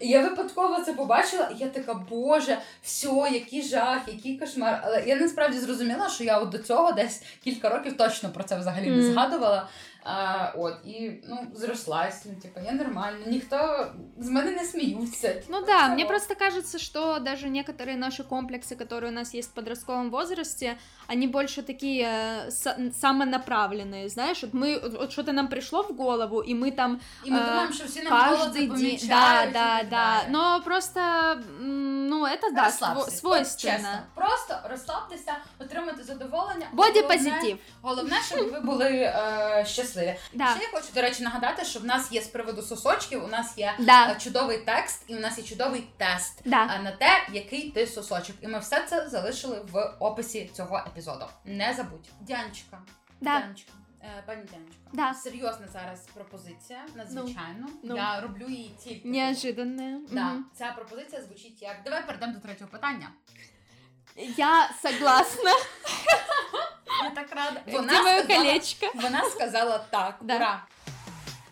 І 0.00 0.08
я 0.08 0.22
випадково 0.22 0.80
це 0.86 0.92
побачила, 0.92 1.50
і 1.54 1.58
я 1.58 1.68
така, 1.68 1.94
боже, 1.94 2.58
все, 2.82 3.28
який 3.32 3.62
жах, 3.62 3.98
який 4.06 4.38
кошмар. 4.38 4.80
Але 4.84 5.02
я 5.06 5.16
насправді 5.16 5.58
зрозуміла, 5.58 6.08
що 6.08 6.24
я 6.24 6.38
от 6.38 6.48
до 6.48 6.58
цього 6.58 6.92
десь 6.92 7.22
кілька 7.44 7.68
років 7.68 7.96
точно 7.96 8.28
про 8.28 8.44
це 8.44 8.58
взагалі 8.58 8.90
не 8.90 9.12
згадувала. 9.12 9.68
А, 10.07 10.51
от, 10.57 10.73
і 10.85 11.11
ну, 11.29 11.37
зрослась, 11.55 12.25
ну, 12.25 12.31
типу, 12.41 12.59
я 12.65 12.71
нормально, 12.71 13.17
ніхто 13.27 13.87
з 14.17 14.29
мене 14.29 14.51
не 14.51 14.63
сміються. 14.63 15.33
Ну 15.49 15.57
Типу, 15.59 15.67
да, 15.71 15.79
цього. 15.79 15.93
мне 15.93 16.05
просто 16.05 16.35
кажется, 16.35 16.79
что 16.79 17.19
даже 17.19 17.47
некоторые 17.49 17.95
наши 17.97 18.23
комплексы, 18.23 18.75
которые 18.75 19.07
у 19.07 19.11
нас 19.11 19.35
есть 19.35 19.51
в 19.51 19.53
подростковом 19.53 20.09
возрасте, 20.11 20.75
они 21.07 21.27
больше 21.27 21.63
такие 21.63 22.03
э, 22.07 22.47
са- 22.49 22.91
самонаправленные, 22.93 24.09
знаешь, 24.09 24.43
вот 24.43 24.53
мы, 24.53 24.97
вот 24.99 25.11
что-то 25.11 25.33
нам 25.33 25.47
пришло 25.47 25.83
в 25.83 25.95
голову, 25.97 26.41
и 26.41 26.53
мы 26.55 26.71
там 26.71 26.99
І 27.23 27.31
ми 27.31 27.39
а, 27.39 27.45
думаємо, 27.45 27.73
що 27.73 27.85
всі 27.85 28.01
навколо 28.03 28.37
це 28.37 28.43
каждый 28.43 28.53
день, 28.53 28.67
да, 28.69 28.73
помічають. 28.75 29.53
да, 29.53 29.79
і 29.79 29.81
так 29.81 29.89
да, 29.89 29.89
далі. 29.89 30.25
но 30.29 30.61
просто, 30.65 30.99
м, 30.99 32.07
ну, 32.07 32.25
это 32.25 32.53
да, 32.55 32.63
Розслабся, 32.65 32.99
сво- 33.01 33.07
от 33.07 33.15
свойственно. 33.17 33.77
чесно. 33.77 33.99
Просто 34.15 34.59
розслабтеся, 34.69 35.33
отримати 35.59 36.03
задоволення. 36.03 36.67
Боді 36.73 37.01
Головне- 37.01 37.17
позитив, 37.17 37.57
Головне, 37.81 38.15
щоб 38.27 38.51
ви 38.51 38.59
були 38.59 38.89
е, 38.89 39.65
щасливі. 39.90 40.16
да, 40.32 40.46
Ще 40.54 40.62
я 40.64 40.68
хочу, 40.72 40.86
до 40.94 41.02
речі, 41.02 41.22
нагадати, 41.22 41.64
що 41.64 41.80
в 41.80 41.84
нас 41.84 42.12
є 42.12 42.22
з 42.22 42.26
приводу 42.28 42.62
сосочків, 42.62 43.24
у 43.24 43.28
нас 43.28 43.58
є 43.58 43.74
да, 43.78 44.10
е, 44.12 44.16
чудовий 44.20 44.58
текст, 44.58 45.04
і 45.06 45.16
у 45.16 45.20
нас 45.20 45.38
є 45.38 45.44
чудовий 45.44 45.84
тест 45.96 46.40
да, 46.44 46.64
е, 46.76 46.82
на 46.82 46.90
те, 46.92 47.26
який 47.32 47.70
ти 47.70 47.86
сосочок. 47.86 48.36
І 48.40 48.48
ми 48.48 48.58
все 48.58 48.86
це 48.86 49.08
залишили 49.08 49.60
в 49.72 49.94
описі 49.98 50.50
цього 50.54 50.78
епізоду. 50.86 51.26
Не 51.44 51.74
забудь. 51.74 52.08
Дянечка. 52.20 52.78
да, 53.20 53.40
Дянечка. 53.40 53.72
Е, 54.02 54.22
Пані 54.26 54.42
Дянечка. 54.52 54.80
да, 54.92 55.14
Серйозна 55.14 55.68
зараз 55.72 56.06
пропозиція, 56.14 56.80
надзвичайно. 56.94 57.66
ну. 57.84 57.96
Я 57.96 58.20
роблю 58.20 58.46
її 58.48 58.74
тільки. 58.84 59.08
неожиданное. 59.08 59.98
Да, 60.10 60.24
Мгм. 60.24 60.44
ця 60.58 60.72
пропозиція 60.76 61.22
звучить 61.22 61.62
як. 61.62 61.76
Давай 61.84 62.06
перейдемо 62.06 62.32
до 62.32 62.38
третього 62.40 62.70
питання. 62.70 63.08
Я 64.36 64.70
согласна, 64.82 65.50
Я 67.04 67.10
так 67.14 67.28
рада. 67.34 67.60
где 67.66 67.80
мое 68.02 68.22
колечко? 68.22 68.86
Вона 68.94 69.22
сказала 69.30 69.78
так. 69.90 70.14
Да. 70.20 70.36
Ура! 70.36 70.62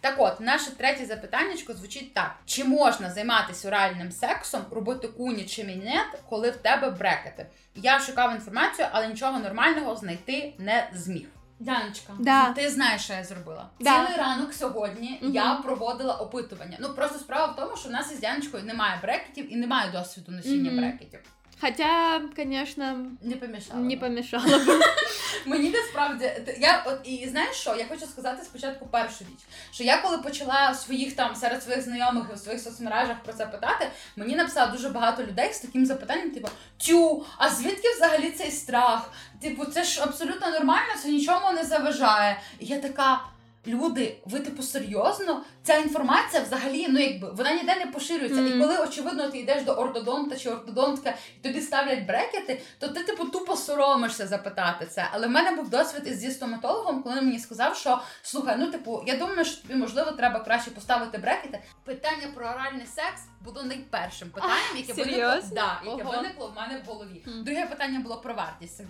Так 0.01 0.15
от, 0.19 0.41
наше 0.41 0.71
третє 0.71 1.07
запитаннячко 1.07 1.75
звучить 1.75 2.15
так: 2.15 2.35
чи 2.47 2.65
можна 2.65 3.11
займатися 3.11 3.69
оральним 3.69 4.13
сексом, 4.13 4.61
робити 4.71 5.09
куні 5.09 5.45
чи 5.45 5.65
мінет, 5.65 6.07
коли 6.29 6.51
в 6.51 6.57
тебе 6.57 6.91
брекети? 6.91 7.47
Я 7.75 8.01
шукав 8.01 8.33
інформацію, 8.35 8.89
але 8.93 9.07
нічого 9.09 9.39
нормального 9.39 9.97
знайти 9.97 10.55
не 10.59 10.89
зміг. 10.95 11.27
Яночка, 11.61 12.13
Да. 12.19 12.53
ти 12.53 12.71
знаєш, 12.71 13.03
що 13.05 13.13
я 13.13 13.25
зробила? 13.25 13.69
Да. 13.81 14.05
Цілий 14.05 14.19
ранок 14.19 14.55
сьогодні 14.55 15.19
Мгм. 15.23 15.33
я 15.35 15.55
проводила 15.55 16.15
опитування. 16.15 16.77
Ну 16.81 16.95
просто 16.95 17.19
справа 17.19 17.53
в 17.53 17.57
тому, 17.57 17.77
що 17.77 17.89
в 17.89 17.93
нас 17.93 18.13
із 18.13 18.23
Яночкою 18.23 18.63
немає 18.65 18.99
брекетів 19.03 19.53
і 19.53 19.57
немає 19.57 19.91
досвіду 19.91 20.33
носіння 20.33 20.71
Мгм. 20.71 20.81
брекетів. 20.81 21.21
Хотя, 21.61 22.21
конечно, 22.37 23.11
Не 23.23 23.37
помішало. 23.37 23.81
не 23.81 23.97
помешало 23.97 24.45
бы. 24.59 24.81
Мені 25.47 25.71
насправді 25.71 26.33
я 26.59 26.85
от 26.87 27.01
і 27.05 27.29
знаєш 27.29 27.57
що? 27.57 27.75
Я 27.77 27.87
хочу 27.89 28.07
сказати 28.07 28.45
спочатку 28.45 28.87
першу 28.87 29.25
річ, 29.25 29.39
що 29.73 29.85
я 29.85 29.99
коли 29.99 30.19
почала 30.19 30.75
своїх 30.75 31.17
там 31.17 31.35
серед 31.37 31.63
своїх 31.63 31.83
знайомих 31.83 32.25
і 32.33 32.35
в 32.35 32.39
своїх 32.39 32.61
соцмережах 32.61 33.17
про 33.25 33.33
це 33.33 33.47
питати, 33.47 33.91
мені 34.17 34.37
написало 34.37 34.73
дуже 34.73 34.89
багато 34.89 35.23
людей 35.23 35.53
з 35.53 35.59
таким 35.59 35.87
запитанням: 35.87 36.31
типу, 36.31 36.49
тю, 36.77 37.25
а 37.39 37.51
звідки 37.51 37.89
взагалі 37.97 38.31
цей 38.31 38.51
страх? 38.51 39.13
Типу, 39.43 39.65
це 39.65 39.85
ж 39.85 40.03
абсолютно 40.03 40.51
нормально, 40.51 40.93
це 41.03 41.09
нічому 41.09 41.53
не 41.53 41.65
заважає. 41.65 42.41
І 42.59 42.67
я 42.67 42.79
така. 42.79 43.21
Люди, 43.69 44.17
ви 44.25 44.41
типу 44.41 44.63
серйозно? 44.63 45.43
Ця 45.63 45.77
інформація 45.77 46.43
взагалі, 46.43 46.87
ну 46.89 47.01
якби 47.01 47.31
вона 47.31 47.53
ніде 47.53 47.77
не 47.77 47.87
поширюється. 47.87 48.41
І 48.41 48.61
коли 48.61 48.79
очевидно 48.79 49.31
ти 49.31 49.39
йдеш 49.39 49.63
до 49.63 49.73
ортодонта 49.73 50.37
чи 50.37 50.51
ортодонтка, 50.51 51.15
і 51.41 51.49
тобі 51.49 51.61
ставлять 51.61 52.07
брекети, 52.07 52.61
то 52.79 52.89
ти 52.89 53.05
типу 53.05 53.25
тупо 53.25 53.57
соромишся 53.57 54.27
запитати 54.27 54.87
це. 54.87 55.09
Але 55.13 55.27
в 55.27 55.31
мене 55.31 55.51
був 55.57 55.71
досвід 55.71 56.03
із 56.07 56.19
зі 56.19 56.31
стоматологом, 56.31 57.03
коли 57.03 57.17
він 57.17 57.25
мені 57.25 57.39
сказав, 57.39 57.77
що 57.77 58.01
слухай, 58.23 58.57
ну 58.59 58.67
типу, 58.67 59.03
я 59.07 59.17
думаю, 59.17 59.45
що 59.45 59.63
тобі 59.63 59.75
можливо 59.75 60.13
треба 60.13 60.41
краще 60.41 60.71
поставити 60.71 61.19
брекети. 61.19 61.61
Питання 61.85 62.29
про 62.35 62.47
оральний 62.47 62.87
секс 62.87 63.23
було 63.41 63.63
найпершим 63.63 64.31
питанням, 64.31 64.77
яке 64.77 64.93
виникло, 64.93 65.41
да, 65.53 65.81
яке 65.85 66.03
виникло 66.05 66.53
в 66.55 66.57
мене 66.61 66.83
в 66.85 66.89
голові. 66.89 67.25
Друге 67.27 67.67
питання 67.67 68.01
було 68.01 68.17
про 68.17 68.35
вартість 68.35 68.77
цих. 68.77 68.87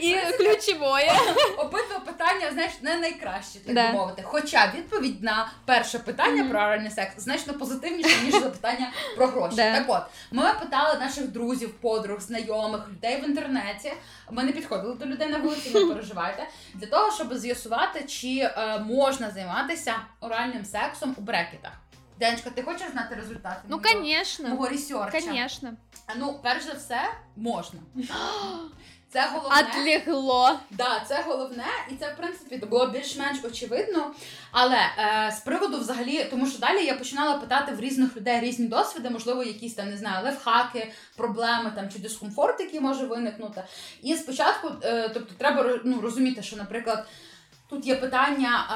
И 0.00 0.32
ключевое. 0.38 1.12
Обидва 1.58 2.00
питання, 2.00 2.50
знаєш, 2.52 2.72
не 2.82 2.96
найкращі, 2.96 3.58
так 3.58 3.74
Да. 3.74 3.86
би 3.86 3.92
мовити. 3.98 4.22
Хоча 4.22 4.72
відповідь 4.76 5.22
на 5.22 5.50
перше 5.64 5.98
питання 5.98 6.44
про 6.50 6.58
оральний 6.60 6.90
секс 6.90 7.14
значно 7.18 7.54
позитивніше, 7.54 8.24
ніж 8.24 8.32
запитання 8.32 8.92
про 9.16 9.26
гроші. 9.26 9.56
Так 9.56 9.84
от, 9.88 10.02
ми 10.30 10.54
питали 10.60 10.98
наших 10.98 11.28
друзів, 11.28 11.74
подруг, 11.74 12.20
знайомих, 12.20 12.88
людей 12.88 13.20
в 13.20 13.24
інтернеті. 13.24 13.92
Ми 14.30 14.42
не 14.42 14.52
підходили 14.52 14.94
до 14.94 15.06
людей 15.06 15.28
на 15.28 15.38
вулиці, 15.38 15.74
не 15.74 15.94
переживайте. 15.94 16.48
Для 16.74 16.86
того, 16.86 17.12
щоб 17.12 17.34
з'ясувати, 17.34 18.04
чи 18.04 18.38
е, 18.38 18.78
можна 18.78 19.30
займатися 19.30 19.94
оральним 20.20 20.64
сексом 20.64 21.14
у 21.18 21.20
брекетах. 21.20 21.72
Денечка, 22.20 22.50
ти 22.50 22.62
хочеш 22.62 22.90
знати 22.92 23.14
результати? 23.14 23.60
Ну, 23.68 23.76
мого- 23.76 23.88
конечно. 23.94 24.48
Мого 24.48 24.68
ресерча? 24.68 25.20
Конечно. 25.20 25.72
Ну, 26.16 26.40
перш 26.42 26.64
за 26.64 26.72
все, 26.72 27.00
можна. 27.36 27.80
Це 29.12 29.28
головне. 29.32 29.56
Отлегло. 29.60 30.58
Да, 30.70 31.00
це 31.08 31.22
головне, 31.26 31.64
і 31.90 31.94
це 31.94 32.12
в 32.12 32.16
принципі 32.16 32.56
було 32.56 32.86
більш-менш 32.86 33.38
очевидно. 33.44 34.14
Але 34.52 34.76
е, 34.76 35.32
з 35.36 35.40
приводу 35.40 35.78
взагалі, 35.78 36.24
тому 36.24 36.46
що 36.46 36.58
далі 36.58 36.84
я 36.84 36.94
починала 36.94 37.34
питати 37.38 37.72
в 37.72 37.80
різних 37.80 38.16
людей 38.16 38.40
різні 38.40 38.66
досвіди, 38.68 39.10
можливо, 39.10 39.42
якісь 39.42 39.74
там 39.74 39.90
не 39.90 39.96
знаю, 39.96 40.24
левхаки, 40.24 40.92
проблеми 41.16 41.72
там 41.76 41.88
чи 41.90 41.98
дискомфорт, 41.98 42.60
який 42.60 42.80
може 42.80 43.06
виникнути. 43.06 43.64
І 44.02 44.16
спочатку, 44.16 44.68
е, 44.82 45.08
тобто, 45.08 45.34
треба 45.38 45.62
ро- 45.62 45.80
ну, 45.84 46.00
розуміти, 46.00 46.42
що, 46.42 46.56
наприклад, 46.56 47.06
тут 47.68 47.86
є 47.86 47.96
питання 47.96 48.66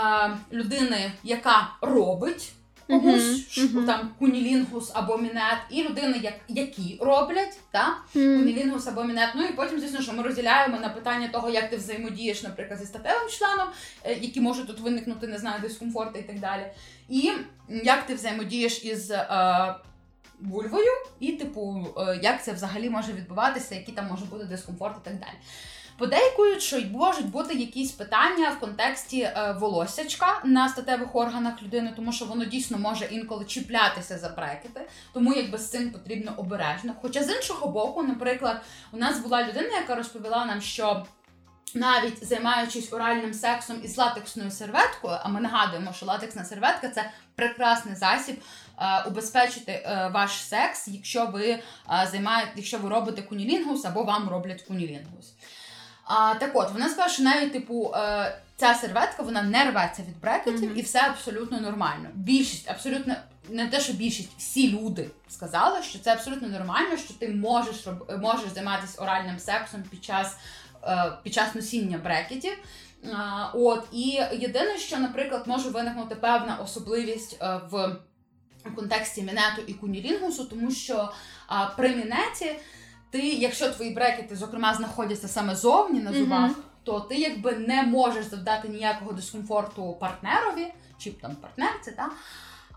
е, 0.52 0.56
людини, 0.56 1.12
яка 1.22 1.68
робить. 1.80 2.52
Мгм, 2.88 3.20
ш- 3.50 3.60
мгм. 3.60 3.86
там 3.86 4.10
кунілінгус 4.18 4.90
або 4.94 5.18
мінет, 5.18 5.58
і 5.70 5.82
людини, 5.82 6.20
як, 6.22 6.34
які 6.48 6.98
роблять, 7.00 7.58
та? 7.70 7.94
Кунілінгус 8.38 8.86
або 8.86 9.04
мінет. 9.04 9.28
Ну 9.34 9.44
і 9.44 9.52
потім, 9.52 9.80
звісно, 9.80 10.02
що 10.02 10.12
ми 10.12 10.22
розділяємо 10.22 10.80
на 10.80 10.88
питання 10.88 11.28
того, 11.28 11.50
як 11.50 11.70
ти 11.70 11.76
взаємодієш, 11.76 12.42
наприклад, 12.42 12.80
зі 12.80 12.86
статевим 12.86 13.28
членом, 13.28 13.68
е, 14.04 14.14
які 14.14 14.40
можуть 14.40 14.66
тут 14.66 14.80
виникнути, 14.80 15.26
не 15.26 15.38
знаю, 15.38 15.60
дискомфорти 15.60 16.18
і 16.18 16.22
так 16.22 16.40
далі. 16.40 16.66
І 17.08 17.32
як 17.68 18.06
ти 18.06 18.14
взаємодієш 18.14 18.84
із 18.84 19.10
е, 19.10 19.74
вульвою, 20.40 20.90
і, 21.20 21.32
типу, 21.32 21.86
е, 21.98 22.20
як 22.22 22.44
це 22.44 22.52
взагалі 22.52 22.90
може 22.90 23.12
відбуватися, 23.12 23.74
які 23.74 23.92
там 23.92 24.06
може 24.10 24.24
бути 24.24 24.44
дискомфорт 24.44 24.96
і 25.02 25.04
так 25.04 25.18
далі. 25.18 25.36
Подейкують, 25.98 26.62
що 26.62 26.80
можуть 26.92 27.30
бути 27.30 27.54
якісь 27.54 27.92
питання 27.92 28.50
в 28.50 28.60
контексті 28.60 29.20
е, 29.20 29.56
волоссячка 29.60 30.40
на 30.44 30.68
статевих 30.68 31.16
органах 31.16 31.62
людини, 31.62 31.92
тому 31.96 32.12
що 32.12 32.24
воно 32.24 32.44
дійсно 32.44 32.78
може 32.78 33.04
інколи 33.04 33.44
чіплятися 33.44 34.18
за 34.18 34.28
брекети, 34.28 34.88
тому 35.12 35.34
якби 35.34 35.58
з 35.58 35.70
цим 35.70 35.90
потрібно 35.90 36.34
обережно. 36.36 36.94
Хоча 37.02 37.24
з 37.24 37.30
іншого 37.36 37.68
боку, 37.68 38.02
наприклад, 38.02 38.62
у 38.92 38.96
нас 38.96 39.18
була 39.18 39.42
людина, 39.42 39.76
яка 39.76 39.94
розповіла 39.94 40.44
нам, 40.44 40.60
що. 40.60 41.06
Навіть 41.76 42.24
займаючись 42.24 42.92
оральним 42.92 43.34
сексом 43.34 43.76
із 43.84 43.98
латексною 43.98 44.50
серветкою, 44.50 45.18
а 45.22 45.28
ми 45.28 45.40
нагадуємо, 45.40 45.92
що 45.92 46.06
латексна 46.06 46.44
серветка 46.44 46.88
це 46.88 47.10
прекрасний 47.34 47.94
засіб 47.94 48.42
е, 48.78 49.02
убезпечити 49.08 49.72
е, 49.72 50.10
ваш 50.14 50.30
секс, 50.30 50.88
якщо 50.88 51.26
ви 51.26 51.48
е, 51.50 51.62
займаєте, 52.10 52.52
якщо 52.56 52.78
ви 52.78 52.88
робите 52.88 53.22
кунілінгус 53.22 53.84
або 53.84 54.02
вам 54.02 54.28
роблять 54.28 54.62
кунілінгус. 54.62 55.34
А, 56.04 56.34
так 56.34 56.50
от, 56.54 56.70
вона 56.72 56.86
сказала, 56.88 57.08
що 57.08 57.22
навіть 57.22 57.52
типу 57.52 57.92
е, 57.96 58.38
ця 58.56 58.74
серветка 58.74 59.22
вона 59.22 59.42
не 59.42 59.70
рветься 59.70 60.02
від 60.02 60.20
брекетів, 60.20 60.62
Мгм. 60.70 60.78
і 60.78 60.82
все 60.82 61.00
абсолютно 61.00 61.60
нормально. 61.60 62.08
Більшість, 62.14 62.70
абсолютно 62.70 63.14
не 63.48 63.66
те, 63.66 63.80
що 63.80 63.92
більшість, 63.92 64.30
всі 64.38 64.72
люди 64.72 65.10
сказали, 65.28 65.82
що 65.82 65.98
це 65.98 66.12
абсолютно 66.12 66.48
нормально, 66.48 66.96
що 66.96 67.14
ти 67.14 67.28
можеш 67.28 67.86
роб- 67.86 68.18
можеш 68.20 68.48
займатися 68.54 69.02
оральним 69.02 69.38
сексом 69.38 69.82
під 69.90 70.04
час, 70.04 70.36
е, 70.84 71.12
під 71.22 71.34
час 71.34 71.54
носіння 71.54 71.98
брекетів. 71.98 72.52
А, 73.16 73.46
от 73.54 73.84
і 73.92 74.00
єдине, 74.32 74.78
що, 74.78 74.96
наприклад, 74.98 75.42
може 75.46 75.68
виникнути 75.68 76.14
певна 76.14 76.56
особливість 76.56 77.36
е, 77.42 77.60
в 77.70 77.96
контексті 78.76 79.22
мінету 79.22 79.62
і 79.66 79.74
кунілінгусу, 79.74 80.44
тому 80.44 80.70
що 80.70 81.12
а, 81.46 81.66
при 81.66 81.88
мінеті 81.88 82.56
ти, 83.14 83.28
якщо 83.28 83.70
твої 83.70 83.90
брекети, 83.90 84.36
зокрема, 84.36 84.74
знаходяться 84.74 85.28
саме 85.28 85.56
зовні 85.56 86.00
на 86.00 86.12
зубах, 86.12 86.50
то 86.84 87.00
ти 87.00 87.14
якби 87.14 87.52
не 87.52 87.82
можеш 87.82 88.26
завдати 88.26 88.68
ніякого 88.68 89.12
дискомфорту 89.12 89.92
партнерові, 90.00 90.72
чи 90.98 91.10
там 91.10 91.36
партнерці, 91.36 91.92
та? 91.92 92.08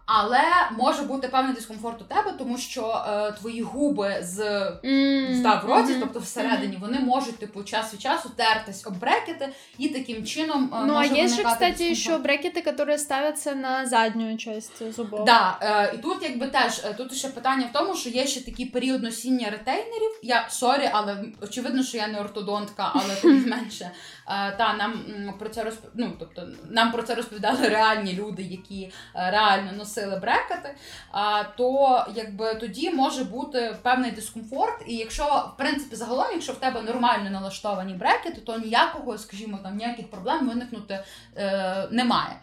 Але 0.07 0.41
може 0.71 1.03
бути 1.03 1.27
певний 1.27 1.53
дискомфорт 1.55 2.01
у 2.01 2.05
тебе, 2.05 2.33
тому 2.37 2.57
що 2.57 3.03
е, 3.07 3.31
твої 3.31 3.61
губи 3.61 4.17
з 4.21 4.39
М, 4.85 5.43
та 5.43 5.55
в 5.59 5.65
роті, 5.65 5.91
мгм, 5.91 5.99
тобто 5.99 6.19
всередині, 6.19 6.77
вони 6.81 6.99
можуть 6.99 7.37
типу 7.39 7.63
час 7.63 7.93
від 7.93 8.01
часу 8.01 8.29
тертись 8.35 8.87
об 8.87 8.99
брекети, 8.99 9.49
і 9.77 9.89
таким 9.89 10.25
чином 10.25 10.71
е, 10.73 10.77
Ну, 10.85 10.93
а 10.93 11.03
же, 11.03 11.09
виникати 11.09 11.43
кстати, 11.43 11.89
дискомфорт. 11.89 12.25
брекеты, 12.25 12.61
которые 12.73 12.97
ставятся 12.97 13.55
на 13.55 13.85
заднюю 13.85 14.37
часть 14.37 14.91
зубов. 14.93 15.25
Да, 15.25 15.57
е, 15.61 15.91
і 15.95 15.97
тут 15.97 16.23
якби 16.23 16.47
теж 16.47 16.79
е, 16.85 16.93
тут 16.93 17.13
ще 17.13 17.27
питання 17.27 17.65
в 17.69 17.73
тому, 17.73 17.95
що 17.95 18.09
є 18.09 18.27
ще 18.27 18.45
такий 18.45 18.65
період 18.65 19.03
носіння 19.03 19.49
ретейнерів. 19.49 20.11
Я 20.23 20.49
sorry, 20.49 20.89
але 20.93 21.25
очевидно, 21.41 21.83
що 21.83 21.97
я 21.97 22.07
не 22.07 22.19
ортодонтка, 22.19 22.91
але 22.95 23.15
тим 23.21 23.41
не 23.41 23.47
менше. 23.55 23.91
Е, 24.29 24.55
та 24.57 24.73
нам 24.73 24.93
про 25.39 25.49
це 25.49 25.63
розп... 25.63 25.79
ну, 25.95 26.11
тобто 26.19 26.47
нам 26.69 26.91
про 26.91 27.03
це 27.03 27.15
розповідали 27.15 27.67
реальні 27.69 28.13
люди, 28.13 28.43
які 28.43 28.91
е, 29.15 29.31
реально 29.31 29.71
носили 29.77 29.96
брекети. 30.05 30.75
А 31.11 31.43
то 31.43 32.05
якби 32.15 32.55
тоді 32.55 32.89
може 32.89 33.23
бути 33.23 33.75
певний 33.81 34.11
дискомфорт, 34.11 34.83
і 34.87 34.95
якщо 34.95 35.51
в 35.53 35.57
принципі 35.57 35.95
загалом, 35.95 36.27
якщо 36.33 36.53
в 36.53 36.59
тебе 36.59 36.81
нормально 36.81 37.29
налаштовані 37.29 37.93
брекети, 37.93 38.41
то 38.41 38.59
ніякого, 38.59 39.17
скажімо, 39.17 39.59
там 39.63 39.77
ніяких 39.77 40.11
проблем 40.11 40.47
виникнути 40.47 41.03
е, 41.37 41.87
немає. 41.91 42.39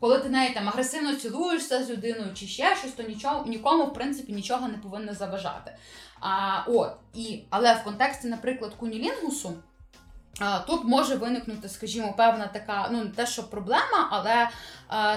Коли 0.00 0.18
ти 0.18 0.28
неї 0.28 0.54
там 0.54 0.68
агресивно 0.68 1.14
цілуєшся 1.14 1.84
з 1.84 1.90
людиною 1.90 2.34
чи 2.34 2.46
ще 2.46 2.76
щось, 2.76 2.92
то 2.92 3.02
нічого 3.02 3.44
нікому 3.46 3.84
в 3.84 3.94
принципі 3.94 4.32
нічого 4.32 4.68
не 4.68 4.78
повинно 4.78 5.14
заважати. 5.14 5.72
А, 6.20 6.62
от, 6.66 6.92
і, 7.14 7.42
але 7.50 7.74
в 7.74 7.84
контексті, 7.84 8.28
наприклад, 8.28 8.74
кунілінгусу, 8.74 9.54
тут 10.66 10.84
може 10.84 11.14
виникнути, 11.14 11.68
скажімо, 11.68 12.14
певна 12.16 12.46
така, 12.46 12.88
ну 12.92 13.04
не 13.04 13.10
те, 13.10 13.26
що 13.26 13.50
проблема, 13.50 14.08
але, 14.10 14.48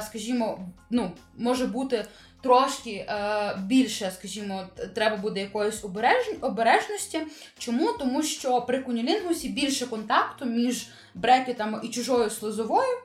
скажімо, 0.01 0.59
ну, 0.89 1.11
може 1.37 1.65
бути 1.65 2.05
трошки 2.43 2.91
е, 2.91 3.55
більше, 3.57 4.11
скажімо, 4.19 4.63
треба 4.95 5.17
буде 5.17 5.39
якоїсь 5.39 5.83
обереж... 5.83 6.25
обережності. 6.41 7.21
Чому? 7.57 7.91
Тому 7.91 8.23
що 8.23 8.61
при 8.61 8.79
кунілінгусі 8.79 9.49
більше 9.49 9.87
контакту 9.87 10.45
між 10.45 10.87
брекетами 11.15 11.79
і 11.83 11.89
чужою 11.89 12.29
слизовою. 12.29 12.97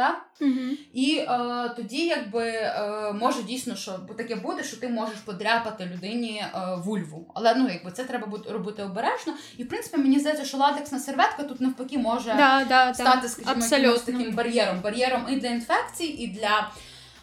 Так? 0.00 0.26
Мгм. 0.40 0.78
І 0.92 1.16
е, 1.16 1.28
тоді, 1.76 2.06
якби 2.06 2.46
е, 2.48 3.12
може 3.12 3.42
дійсно, 3.42 3.76
що 3.76 3.92
таке 3.92 4.36
буде, 4.36 4.64
що 4.64 4.76
ти 4.76 4.88
можеш 4.88 5.16
подряпати 5.16 5.90
людині 5.94 6.44
е, 6.54 6.58
вульву. 6.84 7.30
Але 7.34 7.54
ну 7.54 7.68
якби 7.68 7.90
це 7.90 8.04
треба 8.04 8.26
бути 8.26 8.52
робити 8.52 8.82
обережно. 8.82 9.34
І 9.56 9.64
в 9.64 9.68
принципі 9.68 9.96
мені 9.96 10.18
здається, 10.18 10.44
що 10.44 10.56
латексна 10.56 10.98
серветка 10.98 11.42
тут 11.42 11.60
навпаки 11.60 11.98
може 11.98 12.34
Да, 12.34 12.66
да, 12.68 12.94
стати, 12.94 13.18
да, 13.22 13.28
скажімо, 13.28 13.50
якимось 13.50 13.72
абсолютно. 13.72 14.12
таким 14.18 14.34
бар'єром. 14.34 14.80
Бар'єром 14.80 15.26
і 15.30 15.36
для 15.36 15.48
інфекцій, 15.48 16.04
і 16.04 16.26
для 16.26 16.70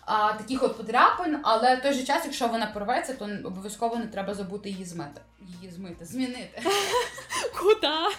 а, 0.06 0.34
таких 0.34 0.64
от 0.64 0.78
подряпин. 0.78 1.40
Але 1.44 1.76
в 1.76 1.82
той 1.82 1.94
же 1.94 2.04
час, 2.04 2.22
якщо 2.26 2.48
вона 2.48 2.66
порветься, 2.66 3.14
то 3.14 3.30
обов'язково 3.46 3.96
не 3.96 4.08
треба 4.08 4.34
забути 4.34 4.70
її 4.70 4.86
змити. 4.86 5.22
Її 5.62 5.74
змити, 5.74 6.06
змінити. 6.06 6.62
Куда? 7.60 8.10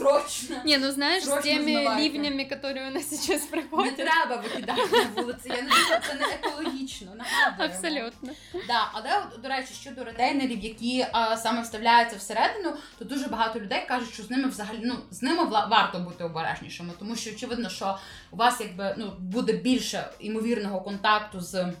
Срочно. 0.00 0.62
Не, 0.64 0.78
ну 0.78 0.90
знаешь, 0.90 1.24
с 1.24 1.42
теми 1.42 1.72
ливнями, 1.96 2.44
которые 2.44 2.88
у 2.88 2.90
нас 2.90 3.08
сейчас 3.10 3.42
Не 3.52 3.90
треба 3.90 4.36
викидати 4.36 4.82
на 4.92 5.22
вулиці. 5.22 5.48
Я 5.48 5.62
не 5.62 5.62
думаю, 5.62 6.02
це 6.08 6.14
не 6.14 6.34
екологічно. 6.34 7.12
Нагадуємо. 7.14 7.74
Абсолютно. 7.74 8.32
Да, 8.66 8.90
але 8.92 9.10
до 9.42 9.48
речі, 9.48 9.74
щодо 9.80 10.04
ретейнерів, 10.04 10.64
які 10.64 11.06
а, 11.12 11.36
саме 11.36 11.62
вставляються 11.62 12.16
всередину, 12.16 12.72
то 12.98 13.04
дуже 13.04 13.26
багато 13.28 13.60
людей 13.60 13.84
кажуть, 13.88 14.14
що 14.14 14.22
з 14.22 14.30
ними 14.30 14.48
взагалі 14.48 14.80
ну 14.84 14.94
з 15.10 15.22
ними 15.22 15.44
варто 15.44 15.98
бути 15.98 16.24
обережнішими, 16.24 16.92
тому 16.98 17.16
що 17.16 17.30
очевидно, 17.30 17.68
що 17.68 17.98
у 18.30 18.36
вас 18.36 18.60
якби 18.60 18.94
ну 18.98 19.12
буде 19.18 19.52
більше 19.52 20.10
імовірного 20.20 20.80
контакту 20.80 21.40
з 21.40 21.72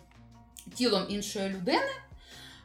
тілом 0.74 1.06
іншої 1.08 1.48
людини. 1.48 1.90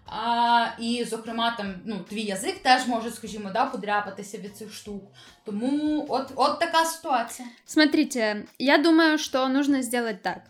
А, 0.07 0.67
і, 0.79 1.05
зокрема, 1.05 1.51
там 1.51 1.75
ну, 1.85 1.99
твій 2.09 2.23
язик 2.23 2.59
теж 2.63 2.87
може, 2.87 3.11
скажімо, 3.11 3.51
да, 3.55 3.65
подряпатися 3.65 4.39
від 4.39 4.57
цих 4.57 4.75
штук. 4.75 5.03
Тому 5.45 6.07
от, 6.09 6.33
от 6.35 6.59
така 6.61 6.85
ситуація. 6.85 7.49
Смотрите, 7.65 8.45
я 8.59 8.79
думаю, 8.79 9.19
что 9.19 9.49
нужно 9.49 9.83
сделать 9.83 10.23
так. 10.23 10.43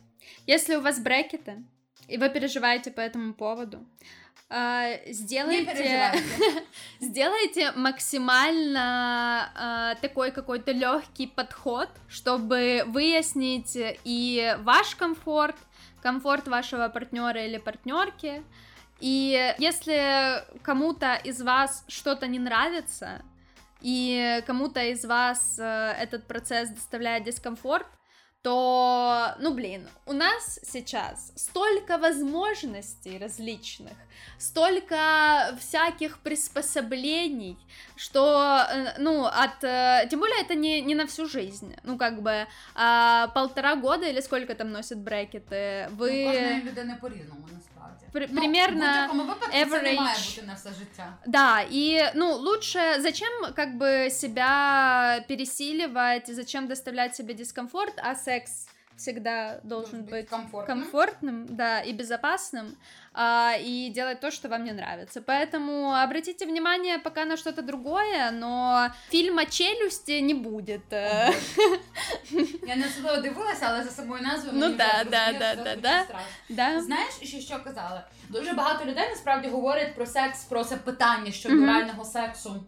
Если 0.49 0.77
у 0.77 0.81
вас 0.81 0.99
брекеты, 0.99 1.63
и 2.09 2.19
вы 2.19 2.29
переживаете 2.31 2.91
по 2.91 3.01
этому 3.01 3.33
поводу, 3.35 3.79
а, 4.49 4.89
Не 5.07 5.13
сделайте, 5.13 5.73
переживайте. 5.73 6.23
сделайте 7.01 7.73
максимально 7.77 9.53
а, 9.55 9.95
такой 10.01 10.33
какой-то 10.33 10.73
легкий 10.73 11.29
подход, 11.29 11.89
чтобы 12.09 12.83
выяснить 12.87 13.77
и 14.05 14.57
ваш 14.61 14.97
комфорт, 14.97 15.57
комфорт 16.03 16.49
вашего 16.49 16.89
партнера 16.89 17.47
или 17.47 17.59
партнерки. 17.59 18.43
И 19.01 19.55
если 19.59 20.45
кому-то 20.63 21.15
из 21.15 21.41
вас 21.41 21.85
что-то 21.89 22.27
не 22.27 22.39
нравится, 22.39 23.23
и 23.81 24.43
кому-то 24.47 24.83
из 24.83 25.05
вас 25.05 25.59
э, 25.59 25.95
этот 25.99 26.27
процесс 26.27 26.69
доставляет 26.69 27.25
дискомфорт, 27.25 27.87
то, 28.43 29.35
ну 29.39 29.53
блин, 29.53 29.87
у 30.07 30.13
нас 30.13 30.61
сейчас 30.63 31.33
столько 31.37 31.99
возможностей 31.99 33.19
различных, 33.19 33.93
столько 34.39 35.57
всяких 35.59 36.19
приспособлений, 36.19 37.59
что, 37.97 38.65
э, 38.71 38.95
ну, 38.99 39.27
от, 39.27 39.63
э, 39.63 40.07
тем 40.11 40.21
более 40.21 40.41
это 40.41 40.55
не, 40.55 40.81
не 40.81 40.95
на 40.95 41.07
всю 41.07 41.27
жизнь, 41.27 41.75
ну, 41.85 41.99
как 41.99 42.23
бы, 42.23 42.47
а, 42.75 43.29
полтора 43.29 43.77
года 43.77 44.07
или 44.07 44.21
сколько 44.21 44.55
там 44.55 44.73
носят 44.73 44.99
брекеты, 44.99 45.89
Ну, 45.91 45.97
вы... 45.97 46.25
кожної 46.25 46.63
людини 46.63 46.97
по-різному 47.01 47.49
насправді. 47.53 47.74
При- 48.12 48.28
Ну, 48.32 48.40
примерно 48.42 48.86
в 48.86 48.88
будь-якому 48.90 49.24
випадку 49.24 49.52
це 49.52 49.66
не 49.66 49.94
має 49.94 50.16
average. 50.16 50.36
бути 50.36 50.48
на 50.48 50.54
все 50.54 50.70
життя. 50.70 51.14
Да, 51.26 51.62
и, 51.72 52.12
ну, 52.16 52.36
лучше 52.36 52.80
зачем 53.02 53.30
как 53.56 53.70
бы 53.78 54.10
себя 54.10 55.24
пересиливать, 55.28 56.36
зачем 56.36 56.68
доставлять 56.68 57.16
себе 57.16 57.34
дискомфорт, 57.34 57.94
а 57.98 58.16
секс 58.16 58.68
всегда 58.97 59.61
должен 59.63 60.03
быть 60.05 60.29
комфортно. 60.29 60.75
комфортным, 60.75 61.47
да, 61.49 61.81
и 61.81 61.93
безопасным, 61.93 62.77
а, 63.15 63.55
и 63.59 63.89
делать 63.89 64.21
то, 64.21 64.31
что 64.31 64.49
вам 64.49 64.65
не 64.65 64.73
нравится. 64.73 65.23
Поэтому 65.23 65.95
обратите 66.03 66.45
внимание 66.45 66.99
пока 66.99 67.25
на 67.25 67.37
что-то 67.39 67.63
другое, 67.63 68.31
но 68.31 68.91
фильма 69.09 69.47
«Челюсти» 69.47 70.21
не 70.21 70.35
будет. 70.35 70.83
э. 70.93 71.33
Я 72.67 72.77
не 72.77 72.87
особливо 72.87 73.17
дивилася, 73.23 73.67
але 73.69 73.85
за 73.85 73.91
собою 73.91 74.23
назву 74.23 74.51
Ну 74.53 74.61
мені 74.61 74.75
да, 74.75 74.85
вже 75.01 75.05
да, 75.11 75.33
зрозуміло, 75.33 75.39
да, 75.41 75.53
що 75.53 75.57
да, 75.57 75.65
звучить 75.65 75.81
да. 75.83 76.05
страшно. 76.05 76.27
Да. 76.49 76.81
Знаєш, 76.83 77.15
ще 77.23 77.41
що 77.41 77.65
казали? 77.65 78.01
Дуже 78.29 78.53
багато 78.53 78.85
людей 78.85 79.09
насправді 79.11 79.49
говорять 79.49 79.95
про 79.95 80.07
секс, 80.07 80.45
про 80.45 80.65
це 80.65 80.77
питання 80.77 81.33
щодо 81.33 81.55
Мгм. 81.55 81.67
реального 81.67 82.05
сексу. 82.05 82.65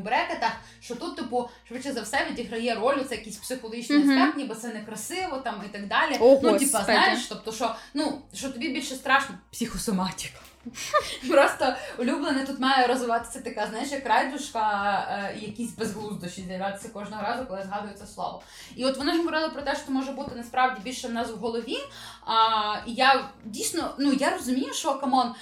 Брекетах, 0.00 0.52
що 0.80 0.94
тут, 0.94 1.16
типу, 1.16 1.48
швидше 1.68 1.92
за 1.92 2.00
все 2.00 2.26
відіграє 2.30 2.74
роль 2.74 3.04
це 3.08 3.14
якийсь 3.14 3.36
психологічний 3.36 3.98
Мгм. 3.98 4.10
аспект, 4.10 4.36
ніби 4.36 4.54
це 4.54 4.68
некрасиво 4.68 5.38
там 5.38 5.62
і 5.66 5.68
так 5.68 5.88
далі. 5.88 6.16
О, 6.20 6.40
ну, 6.42 6.52
типа, 6.52 6.52
Господи. 6.52 6.84
знаєш, 6.84 7.26
тобто, 7.28 7.52
що 7.52 7.74
ну 7.94 8.22
що 8.34 8.48
тобі 8.48 8.68
більше 8.68 8.94
страшно 8.94 9.34
психосоматика. 9.52 10.38
Просто 11.30 11.74
улюблене 11.98 12.46
тут 12.46 12.60
має 12.60 12.86
розвиватися 12.86 13.40
така, 13.40 13.66
знаєш, 13.66 13.92
як 13.92 14.06
райдушка 14.06 14.94
е, 15.10 15.38
якісь 15.40 15.70
безглуздощі 15.70 16.42
з'являтися 16.42 16.88
кожного 16.88 17.22
разу, 17.22 17.46
коли 17.46 17.62
згадую 17.62 17.94
це 17.98 18.06
слово. 18.06 18.42
І 18.76 18.84
от 18.84 18.96
вони 18.96 19.12
ж 19.12 19.18
говорили 19.18 19.48
про 19.48 19.62
те, 19.62 19.76
що 19.76 19.92
може 19.92 20.12
бути 20.12 20.30
насправді 20.36 20.80
більше 20.84 21.08
в 21.08 21.12
нас 21.12 21.30
в 21.30 21.36
голові. 21.36 21.78
А, 22.26 22.76
і 22.86 22.92
я 22.92 23.28
дійсно, 23.44 23.94
ну 23.98 24.12
я 24.12 24.30
розумію, 24.30 24.72
що 24.72 24.94
come 24.94 25.17
on. 25.17 25.34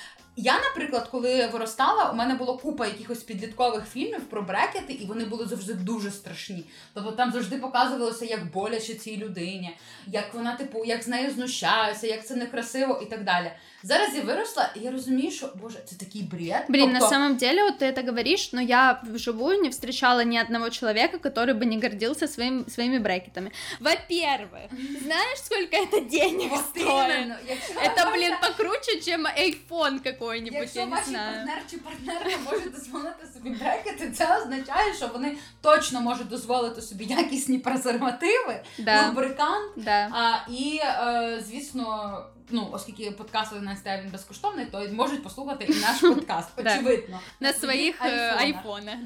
Я, 0.43 0.61
наприклад, 0.61 1.09
коли 1.11 1.47
виростала, 1.47 2.11
у 2.11 2.17
мене 2.17 2.35
було 2.35 2.59
купа 2.59 2.87
якихось 2.87 3.23
підліткових 3.23 3.85
фільмів 3.89 4.25
про 4.31 4.43
брекети, 4.43 4.93
і 4.93 5.07
вони 5.07 5.25
були 5.25 5.47
завжди 5.47 5.75
дуже 5.75 6.11
страшні. 6.11 6.65
Тобто 6.95 7.13
там 7.13 7.33
завжди 7.33 7.57
показувалося, 7.57 8.25
як 8.25 8.53
боляче 8.53 8.95
цій 8.95 9.17
людині, 9.17 9.77
як 10.07 10.35
вона, 10.35 10.57
типу, 10.57 10.85
як 10.85 11.03
з 11.03 11.09
нею 11.09 11.31
знущаються, 11.31 12.07
як 12.07 12.27
це 12.27 12.37
некрасиво 12.37 13.01
і 13.03 13.07
так 13.07 13.25
далі. 13.25 13.53
Зараз 13.84 14.16
я 14.16 14.22
виросла, 14.22 14.70
і 14.76 14.80
я 14.80 14.92
розумію, 14.92 15.32
що 15.32 15.54
боже, 15.56 15.80
це 15.86 15.96
такий 15.96 16.24
бред. 16.24 16.66
Блин, 16.70 16.90
тобто, 16.90 17.00
на 17.06 17.10
самом 17.10 17.36
деле, 17.38 17.64
вот 17.64 17.78
ты 17.82 17.86
это 17.86 18.06
говоришь, 18.08 18.54
но 18.54 18.62
я 18.62 19.02
вживую 19.14 19.62
не 19.62 19.70
встречала 19.70 20.24
ни 20.24 20.38
одного 20.42 20.70
человека, 20.70 21.18
который 21.18 21.54
бы 21.54 21.66
не 21.66 21.80
гордился 21.80 22.28
своим, 22.28 22.66
своими 22.70 22.98
брекетами. 23.00 23.52
Во-первых, 23.80 24.70
знаешь, 25.04 25.40
сколько 25.44 25.76
это 25.78 26.02
денег 26.10 26.52
от 26.54 26.60
стоит? 26.60 26.88
іменно, 26.88 27.36
якщо 27.50 27.74
Это, 27.74 28.14
блин, 28.14 28.34
покруче, 28.42 29.02
чем 29.06 29.28
iPhone 29.28 30.00
какой-нибудь, 30.04 30.60
Якщо 30.60 30.80
я 30.80 30.86
не 30.86 30.92
ваші 30.92 31.10
знаю. 31.10 31.36
партнер 31.36 31.64
чи 31.72 31.78
партнерка 31.78 32.38
може 32.52 32.70
дозволити 32.70 33.28
собі 33.34 33.50
брекети, 33.50 34.12
це 34.12 34.38
означає, 34.42 34.94
що 34.94 35.08
вони 35.08 35.38
точно 35.62 36.02
можуть 36.02 36.28
дозволити 36.28 36.82
собі 36.82 37.06
якісні 37.06 37.60
презервативи, 37.60 38.64
Да, 38.80 39.08
лубрикант. 39.08 39.72
да. 39.78 40.10
А, 40.14 40.52
і, 40.52 40.80
е, 40.84 41.44
звісно, 41.48 42.20
ну, 42.51 42.69
оскільки 42.73 43.11
подкаст 43.11 43.53
стає 43.77 44.03
він 44.03 44.11
безкоштовний, 44.11 44.67
то 44.67 44.89
можуть 44.93 45.23
послухати 45.23 45.65
і 45.65 45.75
наш 45.81 46.01
подкаст, 46.01 46.49
очевидно. 46.57 47.21
На 47.41 47.53
своих 47.53 48.03
э, 48.03 48.39
айфонах. 48.39 48.97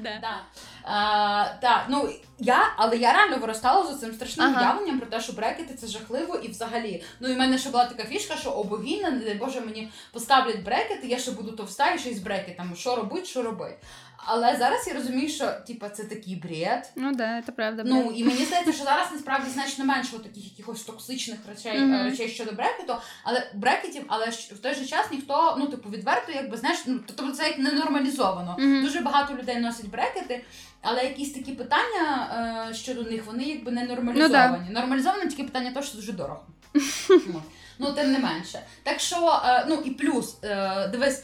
Айфонах, 0.85 1.59
да. 1.61 1.61
Да. 1.61 1.61
А, 1.61 1.61
та, 1.61 1.85
ну, 1.89 2.09
я, 2.39 2.73
але 2.77 2.97
я 2.97 3.13
реально 3.13 3.37
виростала 3.37 3.93
з 3.93 3.99
цим 3.99 4.13
страшним 4.13 4.47
Ага. 4.47 4.61
уявленням 4.61 4.99
про 4.99 5.07
те, 5.07 5.21
що 5.21 5.33
брекети 5.33 5.73
це 5.73 5.87
жахливо 5.87 6.35
і 6.35 6.47
взагалі. 6.47 7.03
Ну 7.19 7.29
і 7.29 7.33
в 7.33 7.37
мене 7.37 7.57
ще 7.57 7.69
була 7.69 7.85
така 7.85 8.03
фішка, 8.03 8.35
що 8.35 8.49
обогінна, 8.49 9.09
не 9.09 9.25
дай 9.25 9.35
Боже, 9.35 9.61
мені 9.61 9.91
поставлять 10.11 10.63
брекети, 10.63 11.07
я 11.07 11.19
ще 11.19 11.31
буду 11.31 11.51
товста 11.51 11.91
і 11.93 11.99
ще 11.99 12.09
й 12.09 12.15
з 12.15 12.19
брекетами. 12.19 12.75
Що 12.75 12.95
робить, 12.95 13.27
що 13.27 13.43
робить. 13.43 13.75
Але 14.27 14.55
зараз 14.55 14.87
я 14.87 14.93
розумію, 14.93 15.29
що 15.29 15.51
типа 15.67 15.89
це 15.89 16.03
такий 16.03 16.35
бред. 16.35 16.91
Ну 16.95 17.11
да, 17.13 17.23
это 17.23 17.51
правда. 17.51 17.83
Ну 17.85 18.13
і 18.15 18.23
мені 18.23 18.45
здається, 18.45 18.73
що 18.73 18.83
зараз 18.83 19.07
насправді 19.11 19.49
значно 19.49 19.85
менше 19.85 20.11
таких 20.11 20.43
якихось 20.45 20.83
токсичних 20.83 21.39
речей, 21.49 21.77
е, 21.77 22.03
речей 22.03 22.29
щодо 22.29 22.51
брекету, 22.51 22.95
але 23.23 23.51
брекетів, 23.53 24.03
але 24.07 24.29
в 24.29 24.59
той 24.61 24.75
же 24.75 24.85
час 24.85 25.11
ніхто, 25.11 25.55
ну 25.59 25.67
типу, 25.67 25.89
відверто, 25.89 26.31
якби 26.31 26.57
знаєш, 26.57 26.79
ну 26.85 26.99
тобто 27.07 27.31
це 27.31 27.47
як 27.47 27.57
не 27.59 27.71
нормалізовано. 27.71 28.55
Мгм. 28.59 28.83
Дуже 28.83 28.99
багато 28.99 29.33
людей 29.33 29.57
носять 29.57 29.89
брекети, 29.89 30.43
але 30.85 31.03
якісь 31.03 31.33
такі 31.33 31.51
питання 31.51 32.27
е, 32.69 32.73
щодо 32.73 33.03
них, 33.03 33.25
вони 33.25 33.43
якби 33.43 33.71
не 33.71 33.83
нормалізовані. 33.83 34.69
Нормалізоване 34.69 35.27
тільки 35.27 35.43
питання 35.43 35.71
того, 35.71 35.85
що 35.85 35.95
дуже 35.95 36.13
дорого. 36.13 36.45
Ну, 37.79 37.93
тим 37.93 38.11
не 38.11 38.19
менше. 38.19 38.59
Так 38.83 38.99
що, 38.99 39.41
е, 39.45 39.65
ну 39.69 39.75
і 39.85 39.91
плюс, 39.91 40.37
е, 40.43 40.87
дивись. 40.91 41.23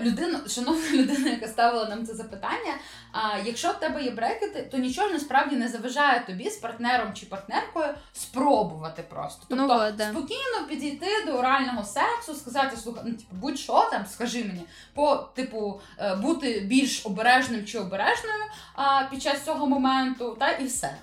Людина, 0.00 0.40
шановна 0.48 0.90
людина, 0.92 1.30
яка 1.30 1.48
ставила 1.48 1.88
нам 1.88 2.06
це 2.06 2.14
запитання. 2.14 2.74
А 3.12 3.38
якщо 3.44 3.68
в 3.68 3.80
тебе 3.80 4.02
є 4.02 4.10
брекети, 4.10 4.68
то 4.70 4.78
нічого 4.78 5.08
насправді 5.08 5.56
не 5.56 5.68
заважає 5.68 6.20
тобі 6.26 6.50
з 6.50 6.56
партнером 6.56 7.14
чи 7.14 7.26
партнеркою 7.26 7.94
спробувати 8.12 9.02
просто. 9.02 9.46
Ну 9.48 9.56
Тобто 9.56 9.84
вот, 9.84 9.96
да. 9.96 10.10
спокійно 10.10 10.66
підійти 10.68 11.06
до 11.26 11.32
орального 11.32 11.84
сексу, 11.84 12.34
сказати, 12.34 12.76
слухай, 12.76 13.02
ну 13.06 13.12
типу, 13.12 13.32
будь-що 13.32 13.88
там, 13.90 14.06
скажи 14.06 14.44
мені, 14.44 14.62
по 14.94 15.16
типу 15.16 15.80
е, 15.98 16.14
бути 16.14 16.60
більш 16.60 17.06
обережним 17.06 17.64
чи 17.64 17.78
обережною 17.78 18.44
а, 18.74 19.04
під 19.04 19.22
час 19.22 19.44
цього 19.44 19.66
моменту, 19.66 20.36
та 20.40 20.50
і 20.50 20.64
все. 20.64 20.96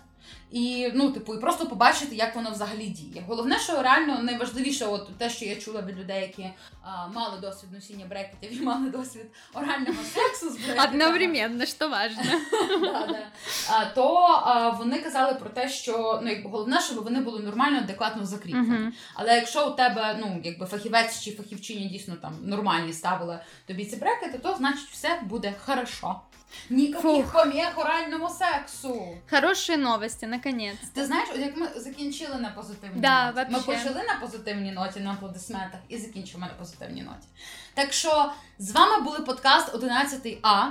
І 0.52 0.92
ну, 0.94 1.12
типу, 1.12 1.36
і 1.36 1.40
просто 1.40 1.66
побачити, 1.66 2.16
як 2.16 2.36
воно 2.36 2.52
взагалі 2.52 2.88
діє. 2.88 3.24
Головне, 3.28 3.60
що 3.60 3.82
реально 3.82 4.24
найважливіше, 4.24 4.86
от 4.86 5.18
те, 5.18 5.30
що 5.30 5.46
я 5.46 5.56
чула 5.56 5.82
від 5.82 6.00
людей, 6.00 6.22
які 6.22 6.50
а, 6.82 7.08
мали 7.08 7.40
досвід 7.42 7.72
носіння 7.74 8.06
брекетів 8.06 8.62
і 8.62 8.66
мали 8.66 8.90
досвід 8.90 9.26
орального 9.54 10.04
сексу 10.14 10.50
з 10.50 10.58
брекетами. 10.58 10.90
Одновременно. 10.90 11.66
Да, 12.82 13.08
да. 13.08 13.28
А, 13.70 13.86
то 13.86 14.16
а, 14.46 14.70
вони 14.70 15.00
казали 15.00 15.34
про 15.34 15.50
те, 15.50 15.70
що 15.70 16.20
ну 16.24 16.30
якби 16.30 16.50
головне, 16.50 16.82
щоб 16.82 17.04
вони 17.04 17.22
були 17.22 17.40
нормально, 17.40 17.78
адекватно 17.78 18.26
закріплені. 18.26 18.92
Але 19.14 19.36
якщо 19.36 19.68
у 19.68 19.72
тебе 19.72 20.18
ну 20.20 20.42
якби 20.44 20.66
фахівець 20.66 21.22
чи 21.22 21.32
фахівчиня 21.32 21.90
дійсно 21.90 22.16
там 22.16 22.34
нормальні 22.44 22.94
ставили 22.94 23.40
тобі 23.66 23.86
ці 23.86 23.96
брекети, 23.96 24.38
то 24.38 24.56
значить 24.56 24.90
все 24.90 25.20
буде 25.24 25.54
хорошо. 25.66 26.16
Фух. 27.02 27.34
поміг 27.34 27.68
оральному 27.76 28.30
сексу. 28.30 29.18
Хорошие 29.30 29.78
новости, 29.78 30.28
наконец. 30.46 30.78
Ти 30.94 31.06
знаєш, 31.06 31.30
як 31.36 31.58
ми 31.58 31.68
закінчили 31.76 32.36
на 32.36 32.50
позитивній 32.50 33.02
Да, 33.02 33.32
ноті. 33.32 33.52
Ми 33.52 33.60
почали 33.60 34.04
на 34.08 34.20
позитивній 34.22 34.72
ноті 34.72 35.00
на 35.00 35.12
аплодисментах 35.12 35.80
і 35.90 35.98
закінчимо 35.98 36.46
на 36.46 36.54
позитивній 36.54 37.02
ноті. 37.02 37.28
Так 37.74 37.94
що 37.94 38.32
з 38.60 38.72
вами 38.72 39.04
були 39.04 39.20
подкаст 39.20 39.74
11А. 39.74 40.68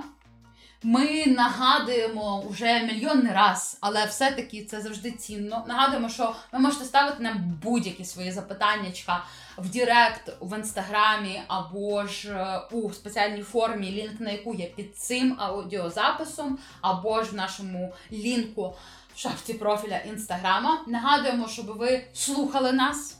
Ми 0.82 1.26
нагадуємо 1.26 2.44
вже 2.50 2.82
мільйонний 2.82 3.32
раз, 3.32 3.78
але 3.80 4.04
все-таки 4.06 4.64
це 4.64 4.80
завжди 4.80 5.10
цінно. 5.10 5.64
Нагадуємо, 5.68 6.08
що 6.08 6.34
ви 6.52 6.58
можете 6.58 6.84
ставити 6.84 7.22
нам 7.22 7.58
будь-які 7.62 8.04
свої 8.04 8.32
запитаннячка 8.32 9.24
в 9.58 9.70
Директ, 9.70 10.32
в 10.40 10.58
інстаграмі 10.58 11.42
або 11.48 12.06
ж 12.06 12.30
е, 12.30 12.60
у 12.70 12.92
спеціальній 12.92 13.42
формі, 13.42 13.90
лінк 13.90 14.20
на 14.20 14.30
яку 14.30 14.54
є 14.54 14.66
під 14.66 14.96
цим 14.96 15.36
аудіозаписом, 15.38 16.58
або 16.80 17.22
ж 17.22 17.30
в 17.30 17.34
нашому 17.34 17.94
лінку 18.12 18.74
в 19.18 19.20
шапці 19.20 19.54
профіля 19.54 19.98
інстаграма. 19.98 20.84
Нагадуємо, 20.86 21.48
щоб 21.48 21.66
ви 21.66 22.04
слухали 22.12 22.72
нас, 22.72 23.18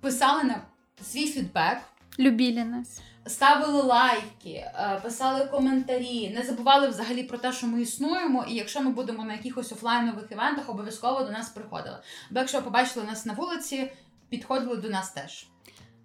писали 0.00 0.42
нам 0.42 0.60
свій 1.02 1.26
фідбек. 1.26 1.78
Любили 2.18 2.64
нас. 2.64 3.00
Ставили 3.26 3.82
лайки, 3.82 4.48
е, 4.48 5.00
писали 5.02 5.44
коментарі, 5.44 6.30
не 6.30 6.42
забували 6.42 6.88
взагалі 6.88 7.22
про 7.22 7.38
те, 7.38 7.52
що 7.52 7.66
ми 7.66 7.82
існуємо, 7.82 8.44
і 8.48 8.54
якщо 8.54 8.80
ми 8.80 8.90
будемо 8.90 9.24
на 9.24 9.32
якихось 9.32 9.72
офлайнових 9.72 10.32
івентах, 10.32 10.68
обов'язково 10.68 11.22
до 11.22 11.30
нас 11.30 11.48
приходили. 11.48 11.98
Бо 12.30 12.38
якщо 12.38 12.62
побачили 12.62 13.06
нас 13.06 13.26
на 13.26 13.32
вулиці, 13.32 13.92
підходили 14.28 14.76
до 14.76 14.88
нас 14.88 15.10
теж. 15.10 15.46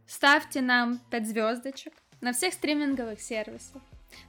Ставьте 0.07 0.61
нам 0.61 0.99
5 1.09 1.27
звездочек 1.27 1.93
на 2.21 2.31
всех 2.31 2.53
стриминговых 2.53 3.19
сервисах. 3.19 3.81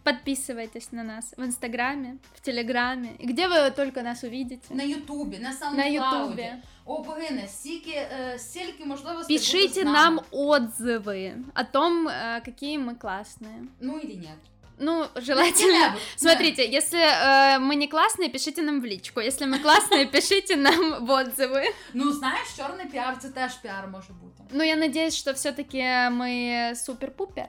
Подписывайтесь 0.04 0.92
на 0.92 1.04
нас 1.04 1.34
в 1.38 1.44
Инстаграме, 1.44 2.18
в 2.36 2.42
Телеграме, 2.42 3.10
и 3.20 3.26
где 3.28 3.48
вы 3.48 3.72
только 3.72 4.02
нас 4.04 4.24
увидите. 4.24 4.74
На 4.74 4.84
Ютубі, 4.84 5.38
на 5.40 5.50
На 5.50 5.84
SoundCloud. 5.84 6.24
Ютубе. 6.28 6.56
О, 6.86 7.04
богине, 7.04 7.48
стільки, 7.48 7.92
е, 7.92 8.40
стільки 8.40 8.86
можливостей. 8.86 9.38
бути 9.38 9.46
з 9.48 9.52
Пишите 9.52 9.84
нами. 9.84 9.94
нам 10.00 10.20
отзывы 10.32 11.34
о 11.56 11.64
том, 11.64 12.08
э, 12.08 12.46
какие 12.46 12.78
мы 12.80 12.96
классные. 12.96 13.64
Ну 13.82 13.98
і 13.98 14.08
ні. 14.08 14.30
Ну, 14.80 15.06
желательно. 15.16 15.74
Які-небудь. 15.74 16.02
Смотрите, 16.16 16.78
если 16.78 17.00
э, 17.00 17.60
мы 17.60 17.76
не 17.76 17.88
классные, 17.88 18.30
пишите 18.30 18.62
нам 18.62 18.82
в 18.82 18.86
личку. 18.86 19.20
Если 19.22 19.48
мы 19.48 19.60
классные, 19.60 20.06
пишите 20.06 20.56
нам 20.56 21.06
в 21.06 21.10
отзывы. 21.10 21.64
Ну, 21.94 22.12
знаєш, 22.12 22.48
чорний 22.58 22.86
піар 22.86 23.18
це 23.22 23.30
теж 23.30 23.54
піар 23.56 23.88
може 23.88 24.14
бути. 24.14 24.44
Ну, 24.52 24.64
я 24.64 24.76
надеюсь, 24.76 25.16
что 25.18 25.34
все-таки 25.34 25.80
мы 26.12 26.72
супер-пупер. 26.76 27.48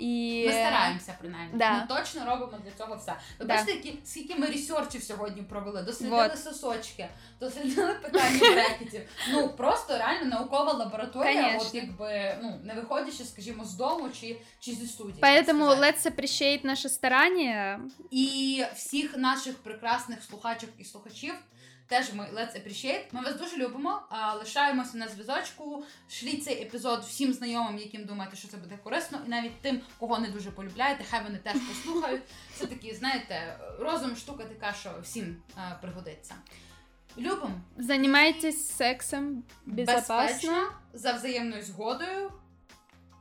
И... 0.00 0.44
Ми 0.46 0.52
стараємося 0.52 1.14
принаймні. 1.20 1.58
Да. 1.58 1.72
Ми 1.72 1.86
точно 1.96 2.24
робимо 2.26 2.52
для 2.64 2.70
цього 2.70 2.96
все. 2.96 3.12
Ви 3.38 3.46
Да. 3.46 3.54
бачите, 3.54 3.72
які, 3.72 3.98
скільки 4.04 4.34
ми 4.34 4.46
ресерчів 4.46 5.02
сьогодні 5.02 5.42
провели, 5.42 5.82
дослідили 5.82 6.28
Вот. 6.28 6.38
сосочки, 6.38 7.08
дослідили 7.40 7.94
питання 7.94 8.38
брекетів. 8.38 9.00
Ну 9.32 9.48
просто 9.48 9.98
реально 9.98 10.24
наукова 10.24 10.72
лабораторія, 10.72 11.42
Конечно. 11.42 11.60
от 11.68 11.74
якби 11.74 12.38
ну 12.42 12.60
не 12.64 12.74
виходячи, 12.74 13.24
скажімо, 13.24 13.64
з 13.64 13.74
дому 13.74 14.08
чи, 14.20 14.36
чи 14.60 14.72
зі 14.72 14.86
студії. 14.86 15.18
Поэтому 15.22 15.68
let's 15.78 16.06
appreciate 16.06 16.64
наши 16.64 16.88
старания. 16.88 17.80
І 18.10 18.64
всіх 18.74 19.16
наших 19.16 19.58
прекрасних 19.58 20.22
слухачок 20.22 20.70
і 20.78 20.84
слухачів. 20.84 21.34
Теж 21.92 22.14
ми 22.14 22.24
let's 22.24 22.56
appreciate. 22.56 23.04
Ми 23.12 23.20
вас 23.20 23.36
дуже 23.36 23.56
любимо. 23.56 24.02
Лишаємося 24.38 24.96
на 24.96 25.08
зв'язочку. 25.08 25.84
Шліть 26.08 26.44
цей 26.44 26.62
епізод 26.62 27.04
всім 27.08 27.32
знайомим, 27.32 27.78
яким 27.78 28.04
думаєте, 28.04 28.36
що 28.36 28.48
це 28.48 28.56
буде 28.56 28.78
корисно, 28.84 29.18
і 29.26 29.28
навіть 29.28 29.60
тим, 29.60 29.80
кого 29.98 30.18
не 30.18 30.28
дуже 30.28 30.50
полюбляєте, 30.50 31.04
хай 31.10 31.22
вони 31.22 31.38
теж 31.38 31.54
послухають. 31.68 32.22
Це 32.54 32.66
такі, 32.66 32.94
знаєте, 32.94 33.58
розум 33.78 34.16
штука 34.16 34.44
така, 34.44 34.72
що 34.72 34.90
всім 35.02 35.42
а, 35.56 35.70
пригодиться. 35.74 36.34
Любимо 37.18 37.60
Занимайтесь 37.78 38.68
сексом 38.68 39.44
безпечно, 39.66 40.72
за 40.92 41.12
взаємною 41.12 41.62
згодою, 41.62 42.32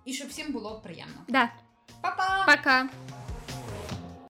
і 0.05 0.13
щоб 0.13 0.27
всім 0.27 0.51
було 0.51 0.81
приємно. 0.81 1.25
Да, 1.27 1.51
Па-па! 2.01 2.55
пока. 2.55 2.89